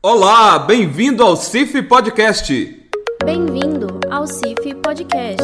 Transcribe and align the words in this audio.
Olá, 0.00 0.60
bem-vindo 0.60 1.24
ao 1.24 1.34
CIF 1.34 1.82
Podcast. 1.82 2.88
Bem-vindo 3.24 3.98
ao 4.08 4.28
CIF 4.28 4.76
Podcast. 4.76 5.42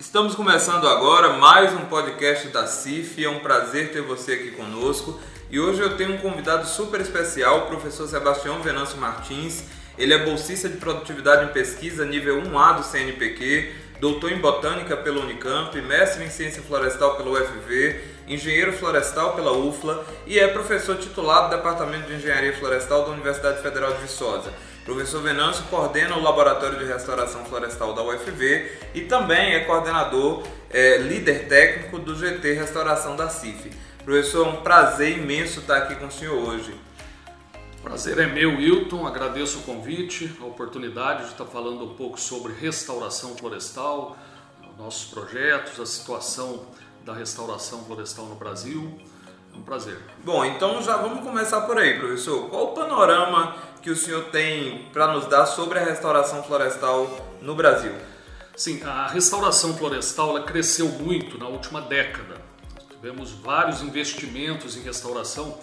Estamos 0.00 0.34
começando 0.34 0.88
agora 0.88 1.34
mais 1.34 1.72
um 1.74 1.84
podcast 1.84 2.48
da 2.48 2.66
CIF. 2.66 3.24
É 3.24 3.30
um 3.30 3.38
prazer 3.38 3.92
ter 3.92 4.02
você 4.02 4.32
aqui 4.32 4.50
conosco. 4.50 5.20
E 5.48 5.60
hoje 5.60 5.80
eu 5.80 5.96
tenho 5.96 6.14
um 6.14 6.18
convidado 6.18 6.66
super 6.66 7.00
especial, 7.00 7.58
o 7.58 7.66
professor 7.66 8.08
Sebastião 8.08 8.60
Venâncio 8.60 8.98
Martins. 8.98 9.62
Ele 9.96 10.12
é 10.12 10.24
bolsista 10.24 10.68
de 10.68 10.76
produtividade 10.78 11.44
em 11.44 11.52
pesquisa 11.52 12.04
nível 12.04 12.42
1A 12.42 12.78
do 12.78 12.82
CNPq, 12.82 13.72
doutor 14.00 14.32
em 14.32 14.38
botânica 14.38 14.96
pela 14.96 15.20
Unicamp, 15.20 15.80
mestre 15.82 16.24
em 16.24 16.30
ciência 16.30 16.62
florestal 16.62 17.16
pela 17.16 17.30
UFV, 17.30 18.00
engenheiro 18.30 18.72
florestal 18.72 19.34
pela 19.34 19.52
UFLA 19.52 20.04
e 20.24 20.38
é 20.38 20.46
professor 20.46 20.96
titular 20.96 21.48
do 21.48 21.56
Departamento 21.56 22.06
de 22.06 22.14
Engenharia 22.14 22.56
Florestal 22.56 23.04
da 23.04 23.10
Universidade 23.10 23.60
Federal 23.60 23.92
de 23.94 24.02
Viçosa. 24.02 24.52
professor 24.84 25.20
Venâncio 25.20 25.64
coordena 25.64 26.16
o 26.16 26.22
Laboratório 26.22 26.78
de 26.78 26.84
Restauração 26.84 27.44
Florestal 27.44 27.92
da 27.92 28.02
UFV 28.04 28.70
e 28.94 29.00
também 29.00 29.54
é 29.54 29.64
coordenador, 29.64 30.44
é, 30.70 30.98
líder 30.98 31.48
técnico 31.48 31.98
do 31.98 32.14
GT 32.14 32.52
Restauração 32.52 33.16
da 33.16 33.28
CIF. 33.28 33.68
Professor, 34.04 34.46
é 34.46 34.50
um 34.50 34.56
prazer 34.62 35.18
imenso 35.18 35.60
estar 35.60 35.78
aqui 35.78 35.96
com 35.96 36.06
o 36.06 36.10
senhor 36.12 36.36
hoje. 36.36 36.72
Prazer 37.82 38.18
é 38.18 38.26
meu, 38.26 38.56
Wilton. 38.56 39.06
Agradeço 39.06 39.58
o 39.58 39.62
convite, 39.62 40.30
a 40.40 40.44
oportunidade 40.44 41.24
de 41.24 41.32
estar 41.32 41.46
falando 41.46 41.84
um 41.84 41.94
pouco 41.94 42.20
sobre 42.20 42.52
restauração 42.52 43.36
florestal, 43.36 44.16
nossos 44.78 45.10
projetos, 45.10 45.80
a 45.80 45.86
situação 45.86 46.66
da 47.04 47.12
restauração 47.12 47.84
florestal 47.84 48.26
no 48.26 48.34
Brasil. 48.34 48.98
É 49.52 49.56
um 49.56 49.62
prazer. 49.62 49.98
Bom, 50.24 50.44
então 50.44 50.82
já 50.82 50.96
vamos 50.96 51.22
começar 51.22 51.62
por 51.62 51.78
aí, 51.78 51.98
professor. 51.98 52.48
Qual 52.48 52.66
o 52.66 52.74
panorama 52.74 53.56
que 53.82 53.90
o 53.90 53.96
senhor 53.96 54.24
tem 54.26 54.86
para 54.92 55.12
nos 55.12 55.26
dar 55.26 55.46
sobre 55.46 55.78
a 55.78 55.84
restauração 55.84 56.42
florestal 56.42 57.08
no 57.40 57.54
Brasil? 57.54 57.92
Sim, 58.56 58.82
a 58.84 59.08
restauração 59.08 59.76
florestal 59.76 60.30
ela 60.30 60.42
cresceu 60.42 60.86
muito 60.88 61.38
na 61.38 61.46
última 61.46 61.80
década. 61.80 62.36
Tivemos 62.90 63.30
vários 63.32 63.82
investimentos 63.82 64.76
em 64.76 64.82
restauração. 64.82 65.58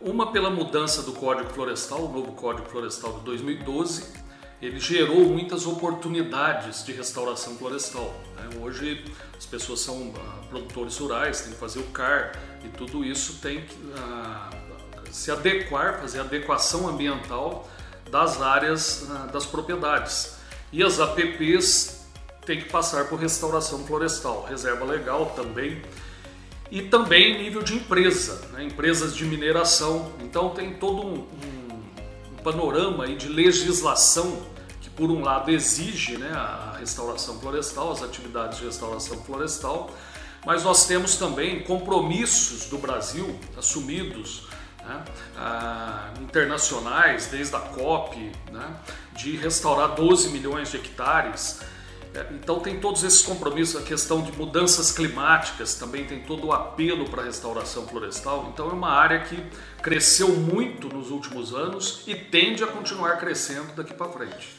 Uma 0.00 0.32
pela 0.32 0.50
mudança 0.50 1.02
do 1.02 1.12
Código 1.12 1.48
Florestal, 1.50 2.00
o 2.00 2.12
novo 2.12 2.32
Código 2.32 2.68
Florestal 2.68 3.12
de 3.14 3.20
2012, 3.20 4.23
ele 4.64 4.80
gerou 4.80 5.26
muitas 5.26 5.66
oportunidades 5.66 6.84
de 6.86 6.92
restauração 6.92 7.54
florestal. 7.56 8.14
Né? 8.36 8.58
Hoje 8.62 9.04
as 9.36 9.44
pessoas 9.44 9.80
são 9.80 10.08
uh, 10.08 10.14
produtores 10.48 10.96
rurais, 10.96 11.42
têm 11.42 11.52
que 11.52 11.58
fazer 11.58 11.80
o 11.80 11.84
CAR 11.84 12.32
e 12.64 12.68
tudo 12.68 13.04
isso 13.04 13.40
tem 13.42 13.60
que 13.60 13.74
uh, 13.74 15.12
se 15.12 15.30
adequar, 15.30 16.00
fazer 16.00 16.20
adequação 16.20 16.88
ambiental 16.88 17.68
das 18.10 18.40
áreas 18.40 19.02
uh, 19.02 19.30
das 19.30 19.44
propriedades. 19.44 20.36
E 20.72 20.82
as 20.82 20.98
APPs 20.98 22.06
têm 22.46 22.62
que 22.62 22.70
passar 22.70 23.04
por 23.08 23.18
restauração 23.18 23.86
florestal, 23.86 24.46
reserva 24.48 24.86
legal 24.86 25.34
também 25.36 25.82
e 26.70 26.80
também 26.80 27.36
nível 27.36 27.62
de 27.62 27.74
empresa, 27.74 28.48
né? 28.52 28.64
empresas 28.64 29.14
de 29.14 29.26
mineração. 29.26 30.10
Então 30.20 30.50
tem 30.50 30.72
todo 30.72 31.06
um, 31.06 31.18
um 31.18 31.63
panorama 32.44 33.04
aí 33.04 33.16
de 33.16 33.26
legislação 33.26 34.46
que 34.82 34.90
por 34.90 35.10
um 35.10 35.24
lado 35.24 35.50
exige 35.50 36.18
né, 36.18 36.30
a 36.30 36.76
restauração 36.78 37.40
florestal, 37.40 37.90
as 37.90 38.02
atividades 38.02 38.58
de 38.58 38.66
restauração 38.66 39.16
florestal, 39.24 39.90
mas 40.44 40.62
nós 40.62 40.86
temos 40.86 41.16
também 41.16 41.64
compromissos 41.64 42.66
do 42.66 42.76
Brasil 42.76 43.34
assumidos 43.56 44.46
né, 44.84 45.02
ah, 45.38 46.12
internacionais, 46.20 47.28
desde 47.28 47.56
a 47.56 47.60
COP, 47.60 48.30
né, 48.52 48.76
de 49.16 49.36
restaurar 49.36 49.94
12 49.94 50.28
milhões 50.28 50.70
de 50.70 50.76
hectares 50.76 51.60
então 52.30 52.60
tem 52.60 52.78
todos 52.78 53.02
esses 53.02 53.22
compromissos, 53.22 53.80
a 53.80 53.84
questão 53.84 54.22
de 54.22 54.30
mudanças 54.32 54.92
climáticas 54.92 55.74
também 55.74 56.04
tem 56.04 56.20
todo 56.20 56.46
o 56.46 56.52
apelo 56.52 57.08
para 57.08 57.22
a 57.22 57.24
restauração 57.24 57.86
florestal. 57.88 58.50
Então 58.52 58.70
é 58.70 58.72
uma 58.72 58.90
área 58.90 59.20
que 59.20 59.42
cresceu 59.82 60.28
muito 60.28 60.88
nos 60.88 61.10
últimos 61.10 61.52
anos 61.52 62.02
e 62.06 62.14
tende 62.14 62.62
a 62.62 62.66
continuar 62.68 63.16
crescendo 63.18 63.74
daqui 63.74 63.92
para 63.92 64.08
frente. 64.08 64.56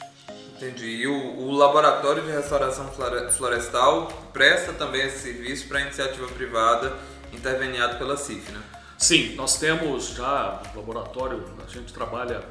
Entendi. 0.56 0.86
E 0.86 1.06
o, 1.06 1.38
o, 1.38 1.52
Laboratório 1.52 2.22
de 2.22 2.30
Restauração 2.30 2.90
Florestal 3.30 4.08
presta 4.32 4.72
também 4.72 5.02
esse 5.02 5.18
serviço 5.18 5.68
para 5.68 5.78
a 5.78 5.82
iniciativa 5.82 6.26
privada 6.28 6.96
interveniado 7.32 7.98
pela 7.98 8.16
CIF, 8.16 8.50
né? 8.52 8.60
Sim, 8.96 9.34
nós 9.34 9.58
temos 9.58 10.08
já 10.08 10.62
o 10.74 10.78
laboratório, 10.78 11.44
a 11.62 11.70
gente 11.70 11.92
trabalha, 11.92 12.42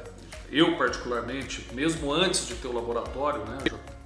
eu 0.52 0.76
particularmente, 0.76 1.66
mesmo 1.72 2.12
antes 2.12 2.46
de 2.46 2.54
ter 2.54 2.68
o 2.68 2.72
laboratório, 2.72 3.44
né, 3.44 3.58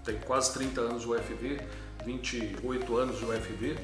tem 0.04 0.18
quase 0.18 0.52
30 0.54 0.80
anos 0.80 1.02
de 1.02 1.08
UFV, 1.08 1.60
28 2.04 2.96
anos 2.96 3.18
de 3.18 3.24
UFV. 3.24 3.76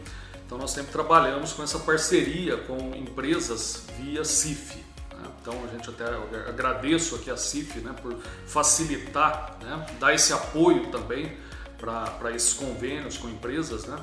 Então 0.47 0.59
nós 0.59 0.71
sempre 0.71 0.93
trabalhamos 0.93 1.53
com 1.53 1.63
essa 1.63 1.79
parceria 1.79 2.57
com 2.57 2.95
empresas 2.95 3.85
via 3.99 4.25
CIF. 4.25 4.77
Né? 4.77 5.29
Então 5.41 5.55
a 5.65 5.67
gente 5.75 5.91
até 5.91 6.05
agradeço 6.49 7.17
aqui 7.17 7.31
a 7.31 7.37
CIF 7.37 7.81
né, 7.81 7.95
por 8.01 8.17
facilitar, 8.47 9.57
né, 9.61 9.87
dar 9.99 10.15
esse 10.15 10.33
apoio 10.33 10.87
também 10.91 11.37
para 11.79 12.31
esses 12.35 12.55
convênios 12.55 13.19
com 13.19 13.29
empresas. 13.29 13.87
Né? 13.87 13.99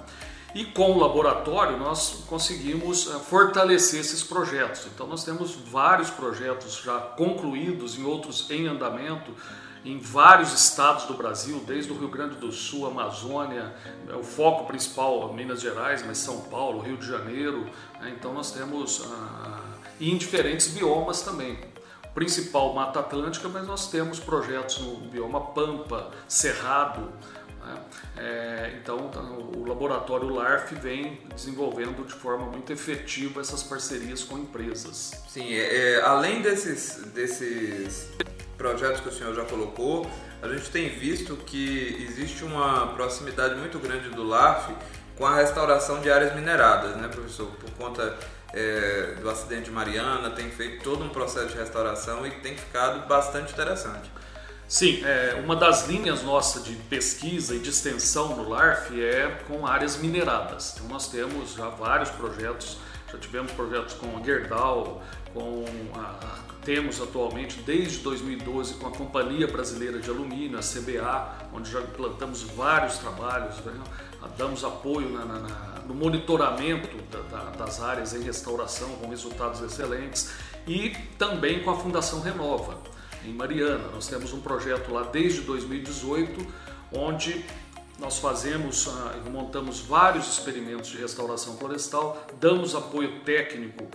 E 0.53 0.65
com 0.65 0.91
o 0.91 0.99
laboratório 0.99 1.77
nós 1.77 2.25
conseguimos 2.27 3.07
eh, 3.07 3.19
fortalecer 3.19 4.01
esses 4.01 4.21
projetos. 4.21 4.85
Então 4.93 5.07
nós 5.07 5.23
temos 5.23 5.55
vários 5.55 6.11
projetos 6.11 6.79
já 6.83 6.99
concluídos, 6.99 7.97
em 7.97 8.03
outros 8.03 8.49
em 8.51 8.67
andamento 8.67 9.31
em 9.85 9.99
vários 9.99 10.53
estados 10.53 11.05
do 11.05 11.13
Brasil, 11.13 11.61
desde 11.67 11.91
o 11.91 11.97
Rio 11.97 12.07
Grande 12.07 12.35
do 12.35 12.51
Sul, 12.51 12.87
Amazônia, 12.87 13.75
é 14.09 14.15
o 14.15 14.23
foco 14.23 14.65
principal 14.65 15.33
Minas 15.33 15.61
Gerais, 15.61 16.05
mas 16.05 16.17
São 16.17 16.41
Paulo, 16.41 16.79
Rio 16.79 16.97
de 16.97 17.05
Janeiro. 17.05 17.65
Né? 17.99 18.13
Então 18.17 18.33
nós 18.33 18.51
temos 18.51 19.05
ah, 19.11 19.59
e 19.99 20.11
em 20.11 20.17
diferentes 20.17 20.67
biomas 20.67 21.21
também. 21.21 21.57
Principal 22.13 22.73
Mata 22.73 22.99
Atlântica, 22.99 23.49
mas 23.49 23.67
nós 23.67 23.89
temos 23.89 24.19
projetos 24.19 24.79
no 24.79 24.97
bioma 24.97 25.41
Pampa, 25.47 26.11
Cerrado. 26.27 27.11
Né? 27.59 27.81
É, 28.17 28.79
então 28.79 29.09
o 29.55 29.67
laboratório 29.67 30.29
LARF 30.29 30.75
vem 30.75 31.21
desenvolvendo 31.33 32.05
de 32.05 32.13
forma 32.13 32.45
muito 32.45 32.71
efetiva 32.71 33.41
essas 33.41 33.63
parcerias 33.63 34.23
com 34.23 34.37
empresas. 34.37 35.11
Sim, 35.27 35.53
é, 35.53 35.95
é 35.95 36.01
além 36.01 36.41
desses, 36.41 37.03
desses 37.13 38.09
projetos 38.63 39.01
que 39.01 39.09
o 39.09 39.11
senhor 39.11 39.35
já 39.35 39.43
colocou, 39.43 40.09
a 40.41 40.47
gente 40.47 40.69
tem 40.69 40.87
visto 40.87 41.35
que 41.35 42.07
existe 42.09 42.45
uma 42.45 42.87
proximidade 42.93 43.55
muito 43.55 43.77
grande 43.77 44.07
do 44.07 44.23
LAF 44.23 44.73
com 45.17 45.25
a 45.25 45.35
restauração 45.35 45.99
de 45.99 46.09
áreas 46.09 46.33
mineradas, 46.33 46.95
né, 46.95 47.09
professor? 47.09 47.47
Por 47.47 47.69
conta 47.71 48.17
é, 48.53 49.15
do 49.19 49.29
acidente 49.29 49.63
de 49.63 49.71
Mariana, 49.71 50.29
tem 50.29 50.49
feito 50.49 50.81
todo 50.81 51.03
um 51.03 51.09
processo 51.09 51.49
de 51.49 51.57
restauração 51.57 52.25
e 52.25 52.31
tem 52.31 52.55
ficado 52.55 53.05
bastante 53.05 53.51
interessante. 53.51 54.09
Sim, 54.65 55.03
é, 55.03 55.41
uma 55.43 55.57
das 55.57 55.85
linhas 55.89 56.23
nossas 56.23 56.63
de 56.63 56.73
pesquisa 56.73 57.55
e 57.55 57.59
de 57.59 57.69
extensão 57.69 58.37
no 58.37 58.47
LARF 58.47 58.97
é 58.97 59.39
com 59.45 59.67
áreas 59.67 59.97
mineradas. 59.97 60.73
Então 60.73 60.87
nós 60.87 61.09
temos 61.09 61.53
já 61.53 61.67
vários 61.67 62.09
projetos, 62.11 62.77
já 63.11 63.17
tivemos 63.17 63.51
projetos 63.51 63.93
com 63.95 64.17
a 64.17 64.23
Gerdau, 64.23 65.03
com 65.33 65.65
a 65.95 66.52
temos 66.63 67.01
atualmente 67.01 67.59
desde 67.61 67.99
2012 67.99 68.75
com 68.75 68.87
a 68.87 68.91
Companhia 68.91 69.47
Brasileira 69.47 69.99
de 69.99 70.09
Alumínio, 70.09 70.57
a 70.57 70.61
CBA, 70.61 71.49
onde 71.53 71.69
já 71.69 71.81
plantamos 71.81 72.41
vários 72.43 72.97
trabalhos, 72.97 73.57
né? 73.57 73.73
damos 74.37 74.63
apoio 74.63 75.09
na, 75.09 75.25
na, 75.25 75.39
no 75.85 75.93
monitoramento 75.93 76.97
da, 77.11 77.19
da, 77.19 77.49
das 77.51 77.81
áreas 77.81 78.13
em 78.13 78.23
restauração 78.23 78.89
com 78.95 79.09
resultados 79.09 79.61
excelentes 79.61 80.31
e 80.65 80.91
também 81.17 81.61
com 81.61 81.71
a 81.71 81.75
Fundação 81.75 82.21
Renova, 82.21 82.77
em 83.25 83.33
Mariana. 83.33 83.89
Nós 83.93 84.07
temos 84.07 84.33
um 84.33 84.39
projeto 84.39 84.91
lá 84.91 85.03
desde 85.03 85.41
2018, 85.41 86.45
onde 86.93 87.43
nós 87.99 88.17
fazemos, 88.17 88.87
ah, 88.87 89.15
montamos 89.29 89.81
vários 89.81 90.27
experimentos 90.27 90.89
de 90.89 90.97
restauração 90.97 91.57
florestal, 91.57 92.25
damos 92.39 92.73
apoio 92.73 93.19
técnico 93.21 93.85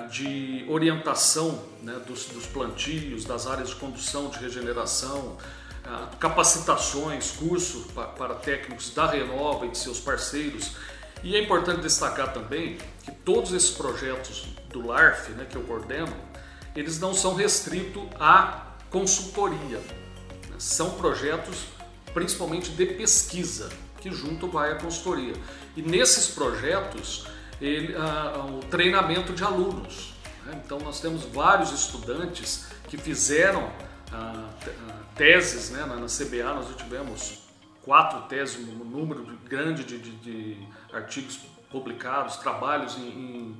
de 0.00 0.64
orientação 0.68 1.62
né, 1.82 2.00
dos, 2.06 2.26
dos, 2.26 2.46
plantios, 2.46 3.24
das 3.24 3.46
áreas 3.46 3.70
de 3.70 3.76
condução 3.76 4.28
de 4.28 4.38
regeneração, 4.38 5.36
capacitações, 6.18 7.32
cursos 7.32 7.90
para, 7.92 8.08
para 8.08 8.34
técnicos 8.34 8.90
da 8.94 9.06
Renova 9.06 9.66
e 9.66 9.70
de 9.70 9.78
seus 9.78 10.00
parceiros. 10.00 10.72
E 11.22 11.36
é 11.36 11.42
importante 11.42 11.80
destacar 11.80 12.32
também 12.32 12.78
que 13.04 13.10
todos 13.10 13.52
esses 13.52 13.70
projetos 13.70 14.46
do 14.70 14.86
LARF, 14.86 15.32
né, 15.32 15.46
que 15.48 15.56
eu 15.56 15.62
coordeno, 15.62 16.14
eles 16.74 16.98
não 16.98 17.14
são 17.14 17.34
restritos 17.34 18.02
à 18.18 18.74
consultoria. 18.90 19.78
Né? 19.78 20.56
São 20.58 20.90
projetos 20.92 21.66
principalmente 22.12 22.70
de 22.70 22.86
pesquisa, 22.86 23.68
que 24.00 24.10
junto 24.10 24.48
vai 24.48 24.72
à 24.72 24.74
consultoria. 24.76 25.34
E 25.76 25.82
nesses 25.82 26.28
projetos 26.28 27.26
ele, 27.60 27.94
a, 27.96 28.44
o 28.46 28.60
treinamento 28.70 29.32
de 29.32 29.44
alunos. 29.44 30.14
Né? 30.46 30.60
Então 30.64 30.78
nós 30.80 31.00
temos 31.00 31.24
vários 31.24 31.72
estudantes 31.72 32.66
que 32.88 32.96
fizeram 32.96 33.70
a 34.12 34.48
teses 35.16 35.70
né? 35.70 35.84
na, 35.86 35.96
na, 35.96 36.06
CBA, 36.06 36.54
nós 36.54 36.74
tivemos 36.76 37.44
quatro 37.82 38.22
teses, 38.22 38.56
um 38.56 38.84
número 38.84 39.24
grande 39.44 39.84
de, 39.84 39.98
de, 39.98 40.10
de 40.16 40.68
artigos 40.92 41.38
publicados, 41.70 42.36
trabalhos 42.36 42.96
em, 42.96 43.56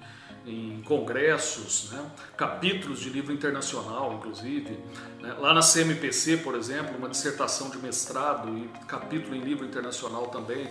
em, 0.47 0.77
em 0.77 0.83
congressos, 0.83 1.91
né? 1.91 2.11
capítulos 2.37 3.01
de 3.01 3.11
livro 3.11 3.33
internacional, 3.33 4.15
inclusive. 4.15 4.79
Né? 5.21 5.35
Lá 5.39 5.53
na 5.53 5.61
CMPC, 5.61 6.39
por 6.39 6.55
exemplo, 6.55 6.97
uma 6.97 7.09
dissertação 7.09 7.71
de 7.71 7.79
mestrado 7.79 8.57
e 8.57 8.69
capítulo 8.87 9.35
em 9.35 9.41
livro 9.41 9.65
internacional 9.67 10.29
também. 10.29 10.69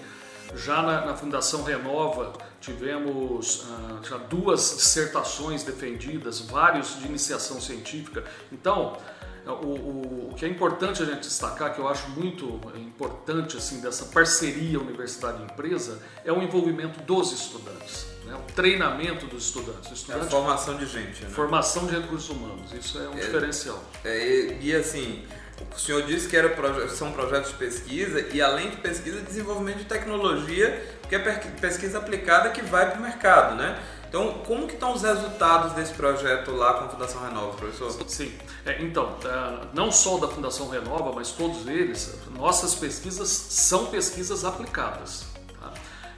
Já 0.55 0.81
na, 0.81 1.05
na 1.05 1.15
Fundação 1.15 1.63
Renova 1.63 2.33
tivemos 2.59 3.65
ah, 3.69 3.99
já 4.07 4.17
duas 4.17 4.75
dissertações 4.75 5.63
defendidas, 5.63 6.39
vários 6.39 6.99
de 6.99 7.07
iniciação 7.07 7.59
científica. 7.59 8.23
Então, 8.51 8.97
o, 9.45 9.49
o, 9.51 10.29
o, 10.31 10.33
que 10.35 10.45
é 10.45 10.47
importante 10.47 11.01
a 11.01 11.05
gente 11.05 11.21
destacar, 11.21 11.73
que 11.73 11.79
eu 11.79 11.87
acho 11.87 12.09
muito 12.11 12.61
importante 12.77 13.57
assim 13.57 13.81
dessa 13.81 14.05
parceria 14.05 14.79
universidade-empresa, 14.79 15.99
é 16.23 16.31
o 16.31 16.41
envolvimento 16.41 17.01
dos 17.01 17.33
estudantes, 17.33 18.05
né? 18.25 18.35
o 18.35 18.53
treinamento 18.53 19.25
dos 19.25 19.45
estudantes. 19.45 19.91
estudantes 19.91 20.25
é 20.25 20.27
a 20.27 20.31
formação 20.31 20.77
de 20.77 20.85
gente. 20.85 21.23
Né? 21.23 21.29
Formação 21.29 21.85
de 21.87 21.99
recursos 21.99 22.29
humanos, 22.29 22.71
isso 22.71 22.97
é 22.97 23.09
um 23.09 23.13
é, 23.13 23.19
diferencial. 23.19 23.83
É, 24.05 24.27
e, 24.27 24.69
e 24.69 24.75
assim, 24.75 25.25
o 25.75 25.79
senhor 25.79 26.03
disse 26.03 26.27
que 26.27 26.35
era, 26.35 26.53
são 26.89 27.11
projetos 27.11 27.51
de 27.51 27.57
pesquisa 27.57 28.19
e, 28.31 28.41
além 28.41 28.69
de 28.69 28.77
pesquisa, 28.77 29.21
desenvolvimento 29.21 29.77
de 29.77 29.85
tecnologia, 29.85 30.83
que 31.07 31.15
é 31.15 31.19
pesquisa 31.19 31.97
aplicada 31.97 32.49
que 32.49 32.61
vai 32.61 32.89
para 32.89 32.99
o 32.99 33.03
mercado, 33.03 33.55
né? 33.55 33.79
Então, 34.13 34.43
como 34.45 34.67
que 34.67 34.75
estão 34.75 34.93
os 34.93 35.01
resultados 35.01 35.73
desse 35.73 35.91
projeto 35.93 36.51
lá 36.51 36.75
com 36.75 36.85
a 36.85 36.89
Fundação 36.89 37.23
Renova, 37.23 37.57
professor? 37.57 37.91
Sim, 38.07 38.31
é, 38.63 38.79
então, 38.79 39.17
é, 39.25 39.67
não 39.73 39.91
só 39.91 40.19
da 40.19 40.27
Fundação 40.27 40.69
Renova, 40.69 41.11
mas 41.13 41.31
todos 41.31 41.67
eles, 41.67 42.13
nossas 42.37 42.75
pesquisas 42.75 43.27
são 43.27 43.87
pesquisas 43.87 44.45
aplicadas. 44.45 45.25
Tá? 45.59 45.73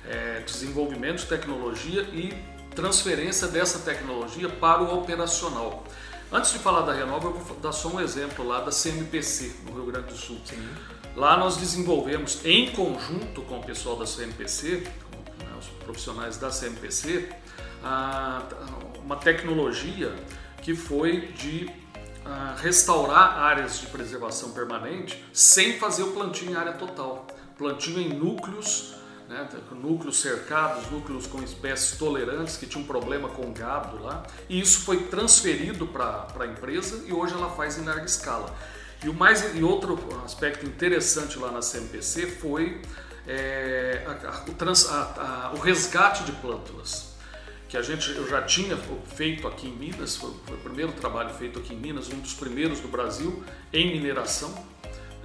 É, 0.09 0.41
desenvolvimento 0.41 1.19
de 1.19 1.27
tecnologia 1.27 2.01
e 2.01 2.33
transferência 2.75 3.47
dessa 3.47 3.79
tecnologia 3.79 4.49
para 4.49 4.83
o 4.83 4.99
operacional. 4.99 5.85
Antes 6.31 6.51
de 6.51 6.59
falar 6.59 6.81
da 6.81 6.93
Renova, 6.93 7.27
eu 7.27 7.33
vou 7.33 7.57
dar 7.57 7.71
só 7.71 7.89
um 7.89 7.99
exemplo 7.99 8.45
lá 8.45 8.61
da 8.61 8.71
CMPC, 8.71 9.57
no 9.65 9.73
Rio 9.73 9.85
Grande 9.85 10.07
do 10.07 10.15
Sul. 10.15 10.39
Sim. 10.43 10.67
Lá 11.15 11.37
nós 11.37 11.55
desenvolvemos, 11.55 12.43
em 12.43 12.71
conjunto 12.71 13.41
com 13.43 13.59
o 13.59 13.63
pessoal 13.63 13.95
da 13.95 14.05
CMPC, 14.05 14.83
com, 15.11 15.43
né, 15.43 15.51
os 15.57 15.67
profissionais 15.83 16.37
da 16.37 16.49
CMPC, 16.49 17.29
a, 17.83 18.41
uma 19.03 19.15
tecnologia 19.15 20.13
que 20.61 20.75
foi 20.75 21.27
de 21.33 21.69
a, 22.25 22.55
restaurar 22.57 23.37
áreas 23.37 23.79
de 23.79 23.85
preservação 23.85 24.51
permanente 24.51 25.23
sem 25.31 25.77
fazer 25.77 26.03
o 26.03 26.11
plantio 26.11 26.49
em 26.49 26.55
área 26.55 26.73
total. 26.73 27.27
Plantio 27.55 27.99
em 27.99 28.09
núcleos 28.09 28.95
né, 29.27 29.47
núcleos 29.71 30.19
cercados, 30.21 30.89
núcleos 30.91 31.27
com 31.27 31.41
espécies 31.41 31.97
tolerantes 31.97 32.57
que 32.57 32.65
tinham 32.65 32.85
problema 32.85 33.29
com 33.29 33.51
gado 33.51 34.01
lá, 34.01 34.23
e 34.47 34.59
isso 34.59 34.81
foi 34.81 35.03
transferido 35.05 35.87
para 35.87 36.27
a 36.39 36.45
empresa 36.45 37.03
e 37.07 37.13
hoje 37.13 37.33
ela 37.33 37.49
faz 37.49 37.77
em 37.77 37.83
larga 37.83 38.05
escala. 38.05 38.55
E, 39.03 39.09
o 39.09 39.13
mais, 39.13 39.55
e 39.55 39.63
outro 39.63 39.97
aspecto 40.23 40.65
interessante 40.65 41.37
lá 41.37 41.51
na 41.51 41.59
CMPC 41.59 42.27
foi 42.27 42.81
é, 43.27 44.03
a, 44.07 44.29
a, 44.29 44.41
trans, 44.53 44.89
a, 44.89 45.51
o, 45.55 45.59
resgate 45.59 46.23
de 46.23 46.31
plântulas, 46.33 47.15
que 47.67 47.77
a 47.77 47.81
gente 47.81 48.11
eu 48.11 48.27
já 48.27 48.41
tinha 48.43 48.77
feito 49.15 49.47
aqui 49.47 49.67
em 49.67 49.75
Minas, 49.75 50.15
foi 50.15 50.29
o 50.29 50.57
primeiro 50.63 50.91
trabalho 50.93 51.31
feito 51.33 51.59
aqui 51.59 51.73
em 51.73 51.77
Minas, 51.77 52.09
um 52.09 52.19
dos 52.19 52.33
primeiros 52.33 52.79
do 52.79 52.87
Brasil 52.87 53.43
em 53.73 53.91
mineração, 53.91 54.53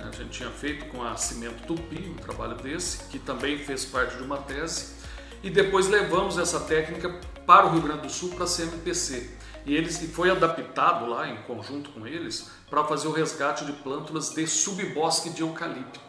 a 0.09 0.11
gente 0.13 0.31
tinha 0.31 0.51
feito 0.51 0.87
com 0.87 1.03
a 1.03 1.17
Cimento 1.17 1.67
Tupi 1.67 2.09
um 2.09 2.15
trabalho 2.15 2.57
desse, 2.57 3.05
que 3.05 3.19
também 3.19 3.59
fez 3.59 3.85
parte 3.85 4.17
de 4.17 4.23
uma 4.23 4.39
tese, 4.39 4.95
e 5.43 5.51
depois 5.51 5.89
levamos 5.89 6.39
essa 6.39 6.61
técnica 6.61 7.21
para 7.47 7.67
o 7.67 7.71
Rio 7.71 7.83
Grande 7.83 8.03
do 8.03 8.11
Sul, 8.11 8.31
para 8.31 8.45
a 8.45 8.49
CMPC. 8.49 9.31
E 9.67 9.75
eles 9.75 10.01
e 10.03 10.07
foi 10.07 10.31
adaptado 10.31 11.07
lá 11.07 11.29
em 11.29 11.37
conjunto 11.43 11.91
com 11.91 12.07
eles 12.07 12.51
para 12.69 12.85
fazer 12.85 13.09
o 13.09 13.13
resgate 13.13 13.65
de 13.65 13.73
plântulas 13.73 14.31
de 14.31 14.47
subbosque 14.47 15.31
de 15.31 15.43
eucalipto. 15.43 16.01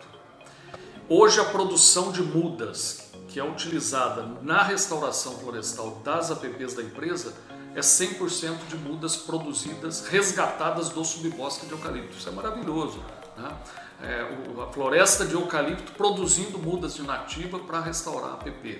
Hoje 1.09 1.39
a 1.39 1.45
produção 1.45 2.11
de 2.11 2.21
mudas 2.21 3.11
que 3.27 3.39
é 3.39 3.43
utilizada 3.43 4.23
na 4.41 4.61
restauração 4.63 5.37
florestal 5.39 6.01
das 6.03 6.31
APPs 6.31 6.73
da 6.73 6.83
empresa 6.83 7.33
é 7.73 7.79
100% 7.79 8.67
de 8.67 8.75
mudas 8.75 9.15
produzidas, 9.15 10.07
resgatadas 10.07 10.89
do 10.89 11.03
subbosque 11.03 11.65
de 11.65 11.71
eucalipto. 11.71 12.17
Isso 12.17 12.27
é 12.27 12.31
maravilhoso. 12.31 13.01
Né? 13.37 13.55
É, 14.03 14.25
a 14.61 14.71
floresta 14.71 15.25
de 15.25 15.33
eucalipto 15.33 15.91
produzindo 15.91 16.57
mudas 16.57 16.95
de 16.95 17.03
nativa 17.03 17.59
para 17.59 17.79
restaurar 17.79 18.33
a 18.33 18.37
PP. 18.37 18.79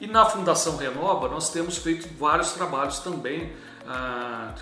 E 0.00 0.06
na 0.06 0.24
Fundação 0.26 0.76
Renova 0.76 1.28
nós 1.28 1.50
temos 1.50 1.78
feito 1.78 2.08
vários 2.18 2.52
trabalhos 2.52 2.98
também 2.98 3.52
ah, 3.86 4.52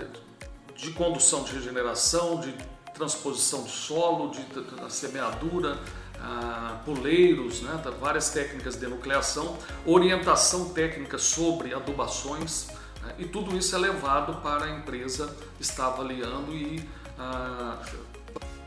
de 0.74 0.90
condução 0.90 1.44
de 1.44 1.52
regeneração, 1.52 2.40
de 2.40 2.54
transposição 2.92 3.62
de 3.62 3.70
solo, 3.70 4.30
de, 4.30 4.42
de, 4.44 4.62
de 4.62 4.92
semeadura, 4.92 5.78
ah, 6.20 6.80
puleiros, 6.84 7.62
né, 7.62 7.82
várias 8.00 8.30
técnicas 8.30 8.76
de 8.76 8.86
nucleação, 8.86 9.56
orientação 9.86 10.68
técnica 10.70 11.18
sobre 11.18 11.74
adubações, 11.74 12.68
né, 13.02 13.14
e 13.18 13.24
tudo 13.24 13.56
isso 13.56 13.74
é 13.74 13.78
levado 13.78 14.40
para 14.42 14.66
a 14.66 14.70
empresa 14.70 15.34
estar 15.58 15.86
avaliando 15.86 16.52
e 16.52 16.88
ah, 17.18 17.78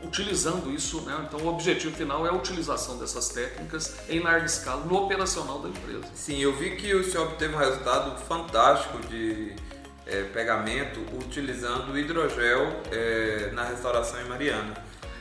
utilizando 0.06 0.72
isso, 0.72 1.00
né? 1.02 1.26
então 1.26 1.40
o 1.40 1.48
objetivo 1.48 1.94
final 1.94 2.26
é 2.26 2.30
a 2.30 2.32
utilização 2.32 2.98
dessas 2.98 3.28
técnicas 3.28 3.96
em 4.08 4.20
larga 4.20 4.46
escala 4.46 4.84
no 4.84 4.96
operacional 4.96 5.60
da 5.60 5.68
empresa. 5.68 6.04
Sim, 6.14 6.38
eu 6.38 6.56
vi 6.56 6.76
que 6.76 6.94
o 6.94 7.04
senhor 7.04 7.28
obteve 7.28 7.54
um 7.54 7.58
resultado 7.58 8.18
fantástico 8.24 8.98
de 9.06 9.54
é, 10.06 10.22
pegamento 10.24 11.00
utilizando 11.18 11.98
hidrogel 11.98 12.80
é, 12.90 13.50
na 13.52 13.64
restauração 13.64 14.20
em 14.20 14.28
Mariana. 14.28 14.74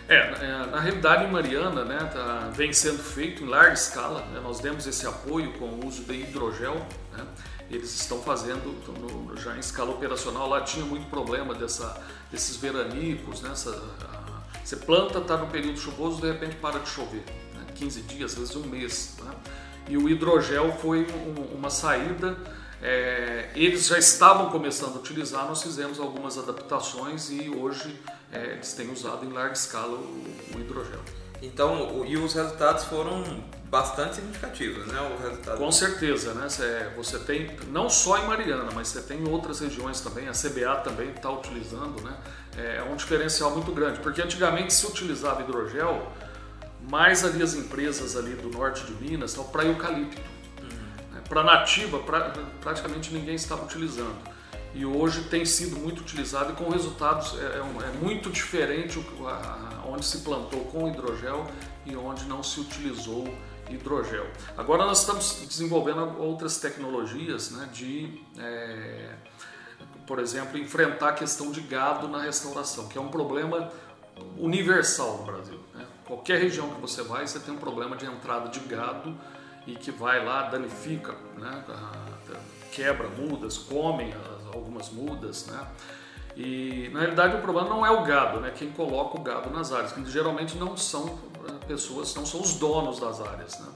É, 0.08 0.18
é, 0.18 0.68
na 0.68 0.80
realidade 0.80 1.26
em 1.26 1.32
Mariana 1.32 1.84
né, 1.84 1.98
tá, 2.14 2.52
vem 2.54 2.72
sendo 2.72 3.02
feito 3.02 3.44
em 3.44 3.48
larga 3.48 3.74
escala, 3.74 4.22
né, 4.28 4.40
nós 4.40 4.60
demos 4.60 4.86
esse 4.86 5.08
apoio 5.08 5.52
com 5.54 5.66
o 5.66 5.88
uso 5.88 6.04
de 6.04 6.14
hidrogel, 6.14 6.76
né, 7.12 7.26
eles 7.72 7.92
estão 8.00 8.22
fazendo 8.22 8.66
no, 9.00 9.36
já 9.36 9.56
em 9.56 9.60
escala 9.60 9.90
operacional, 9.90 10.48
lá 10.48 10.62
tinha 10.62 10.86
muito 10.86 11.10
problema 11.10 11.56
dessa, 11.56 12.00
desses 12.32 12.56
veranicos, 12.58 13.42
né, 13.42 13.50
essa, 13.52 13.72
você 14.66 14.78
planta, 14.78 15.20
está 15.20 15.38
no 15.38 15.46
período 15.46 15.80
chuvoso, 15.80 16.20
de 16.20 16.28
repente 16.28 16.56
para 16.56 16.80
de 16.80 16.90
chover. 16.90 17.24
Né? 17.54 17.66
15 17.76 18.02
dias, 18.02 18.32
às 18.32 18.40
vezes 18.40 18.56
um 18.56 18.68
mês. 18.68 19.16
Né? 19.24 19.32
E 19.90 19.96
o 19.96 20.10
hidrogel 20.10 20.72
foi 20.82 21.06
um, 21.06 21.56
uma 21.56 21.70
saída. 21.70 22.36
É, 22.82 23.52
eles 23.56 23.86
já 23.86 24.00
estavam 24.00 24.50
começando 24.50 24.96
a 24.96 25.00
utilizar, 25.00 25.46
nós 25.46 25.62
fizemos 25.62 26.00
algumas 26.00 26.38
adaptações 26.38 27.30
e 27.30 27.48
hoje 27.50 28.00
é, 28.32 28.54
eles 28.54 28.74
têm 28.74 28.92
usado 28.92 29.24
em 29.24 29.32
larga 29.32 29.54
escala 29.54 29.98
o, 29.98 30.26
o 30.56 30.60
hidrogel. 30.60 31.02
Então, 31.44 32.04
e 32.06 32.18
os 32.18 32.34
resultados 32.34 32.86
foram 32.86 33.44
bastante 33.70 34.16
significativos, 34.16 34.86
né? 34.88 35.00
O 35.02 35.22
resultado. 35.22 35.58
Com 35.58 35.72
certeza, 35.72 36.34
né? 36.34 36.48
Você 36.96 37.20
tem 37.20 37.56
não 37.70 37.90
só 37.90 38.18
em 38.18 38.28
Mariana, 38.28 38.70
mas 38.74 38.90
você 38.90 39.02
tem 39.02 39.20
em 39.20 39.30
outras 39.30 39.60
regiões 39.60 40.02
também. 40.02 40.28
A 40.28 40.32
CBA 40.32 40.76
também 40.84 41.10
está 41.10 41.30
utilizando, 41.30 42.02
né? 42.02 42.16
É 42.58 42.84
um 42.84 42.96
diferencial 42.96 43.52
muito 43.52 43.72
grande, 43.72 44.00
porque 44.00 44.22
antigamente 44.22 44.74
se 44.74 44.86
utilizava 44.86 45.42
hidrogel 45.42 46.12
mais 46.90 47.26
ali 47.26 47.42
as 47.42 47.54
empresas 47.56 48.16
ali 48.16 48.36
do 48.36 48.50
norte 48.50 48.86
de 48.86 48.94
Minas, 48.94 49.34
para 49.52 49.66
eucalipto. 49.66 50.22
Uhum. 50.62 51.14
Né? 51.14 51.22
Para 51.28 51.44
nativa, 51.44 52.00
pra, 52.00 52.32
praticamente 52.62 53.14
ninguém 53.14 53.36
estava 53.36 53.64
utilizando. 53.64 54.16
E 54.74 54.86
hoje 54.86 55.24
tem 55.24 55.46
sido 55.46 55.78
muito 55.78 56.02
utilizado 56.02 56.52
e 56.52 56.56
com 56.56 56.70
resultados 56.70 57.34
é, 57.40 57.46
é, 57.46 57.60
é 57.60 58.04
muito 58.04 58.30
diferente 58.30 59.00
o, 59.00 59.28
a, 59.28 59.84
onde 59.88 60.06
se 60.06 60.20
plantou 60.20 60.66
com 60.66 60.88
hidrogel 60.88 61.48
e 61.86 61.96
onde 61.96 62.26
não 62.26 62.44
se 62.44 62.60
utilizou 62.60 63.26
hidrogel. 63.70 64.28
Agora 64.58 64.86
nós 64.86 65.00
estamos 65.00 65.46
desenvolvendo 65.48 66.20
outras 66.20 66.58
tecnologias 66.58 67.52
né, 67.52 67.70
de, 67.72 68.22
é, 68.38 69.16
por 70.06 70.20
exemplo, 70.20 70.58
enfrentar 70.58 71.10
a 71.10 71.14
questão 71.14 71.52
de 71.52 71.62
gado 71.62 72.08
na 72.08 72.22
restauração, 72.22 72.88
que 72.88 72.98
é 72.98 73.02
um 73.02 73.10
problema 73.10 73.72
universal 74.38 75.18
no 75.18 75.24
Brasil. 75.24 75.60
Né? 75.74 75.86
Qualquer 76.06 76.40
região 76.40 76.70
que 76.70 76.80
você 76.80 77.02
vai, 77.02 77.26
você 77.26 77.40
tem 77.40 77.54
um 77.54 77.58
problema 77.58 77.96
de 77.96 78.06
entrada 78.06 78.50
de 78.50 78.60
gado 78.62 79.16
e 79.66 79.76
que 79.76 79.92
vai 79.92 80.24
lá, 80.24 80.44
danifica, 80.44 81.16
né? 81.38 81.64
quebra 82.72 83.10
mudas, 83.10 83.58
come 83.58 84.14
algumas 84.54 84.90
mudas. 84.90 85.48
Né? 85.48 85.68
E 86.36 86.90
na 86.94 87.00
realidade 87.00 87.36
o 87.36 87.42
problema 87.42 87.70
não 87.70 87.86
é 87.86 87.90
o 87.90 88.04
gado, 88.04 88.40
né? 88.40 88.52
quem 88.56 88.72
coloca 88.72 89.18
o 89.18 89.22
gado 89.22 89.50
nas 89.50 89.72
áreas, 89.72 89.92
que 89.92 90.06
geralmente 90.06 90.58
não 90.58 90.78
são 90.78 91.18
pessoas, 91.68 92.14
não 92.16 92.26
são 92.26 92.42
os 92.42 92.56
donos 92.56 93.00
das 93.00 93.22
áreas. 93.22 93.60
Né? 93.60 93.68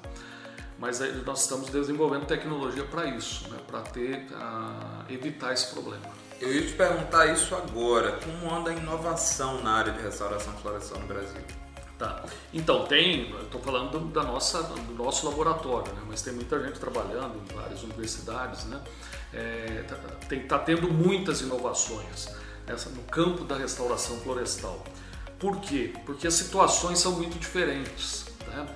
mas 0.79 1.01
nós 1.25 1.41
estamos 1.41 1.69
desenvolvendo 1.69 2.25
tecnologia 2.25 2.85
para 2.85 3.05
isso, 3.05 3.49
né? 3.49 3.57
para 3.67 3.81
ter, 3.81 4.27
uh, 4.31 5.11
evitar 5.11 5.53
esse 5.53 5.67
problema. 5.67 6.05
Eu 6.39 6.53
ia 6.53 6.61
te 6.65 6.71
perguntar 6.71 7.25
isso 7.33 7.53
agora, 7.53 8.17
como 8.23 8.55
anda 8.55 8.69
a 8.69 8.73
inovação 8.73 9.61
na 9.61 9.73
área 9.73 9.91
de 9.91 10.01
restauração 10.01 10.53
florestal 10.53 10.99
no 10.99 11.07
Brasil? 11.07 11.41
Tá. 11.97 12.23
Então, 12.53 12.85
tem, 12.85 13.29
estou 13.41 13.59
falando 13.59 13.99
da 14.13 14.23
nossa, 14.23 14.63
do 14.63 14.93
nosso 14.93 15.27
laboratório, 15.27 15.91
né? 15.91 16.01
mas 16.07 16.21
tem 16.21 16.31
muita 16.31 16.57
gente 16.63 16.79
trabalhando 16.79 17.35
em 17.35 17.53
várias 17.53 17.83
universidades, 17.83 18.63
né? 18.63 18.81
É, 19.33 19.83
tá, 19.85 19.95
tem, 20.29 20.47
tá 20.47 20.57
tendo 20.57 20.89
muitas 20.89 21.41
inovações 21.41 22.29
nessa, 22.65 22.89
no 22.89 23.03
campo 23.03 23.43
da 23.43 23.57
restauração 23.57 24.17
florestal. 24.21 24.81
Por 25.39 25.57
quê? 25.61 25.93
Porque 26.05 26.27
as 26.27 26.33
situações 26.33 26.99
são 26.99 27.13
muito 27.13 27.39
diferentes. 27.39 28.25
Né? 28.47 28.67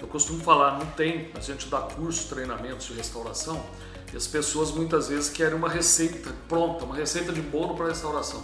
Eu 0.00 0.08
costumo 0.08 0.42
falar, 0.42 0.78
não 0.78 0.86
tem, 0.86 1.30
a 1.34 1.40
gente 1.40 1.68
dá 1.68 1.80
cursos, 1.80 2.24
treinamentos 2.24 2.86
de 2.86 2.94
restauração, 2.94 3.64
e 4.12 4.16
as 4.16 4.26
pessoas 4.26 4.70
muitas 4.70 5.08
vezes 5.08 5.28
querem 5.28 5.54
uma 5.54 5.68
receita 5.68 6.32
pronta, 6.48 6.84
uma 6.84 6.94
receita 6.94 7.32
de 7.32 7.40
bolo 7.40 7.74
para 7.74 7.88
restauração. 7.88 8.42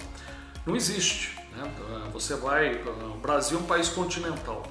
Não 0.67 0.77
existe. 0.77 1.37
Né? 1.57 2.11
Você 2.13 2.35
vai, 2.35 2.75
o 2.75 3.19
Brasil 3.19 3.59
é 3.59 3.61
um 3.61 3.65
país 3.65 3.89
continental. 3.89 4.63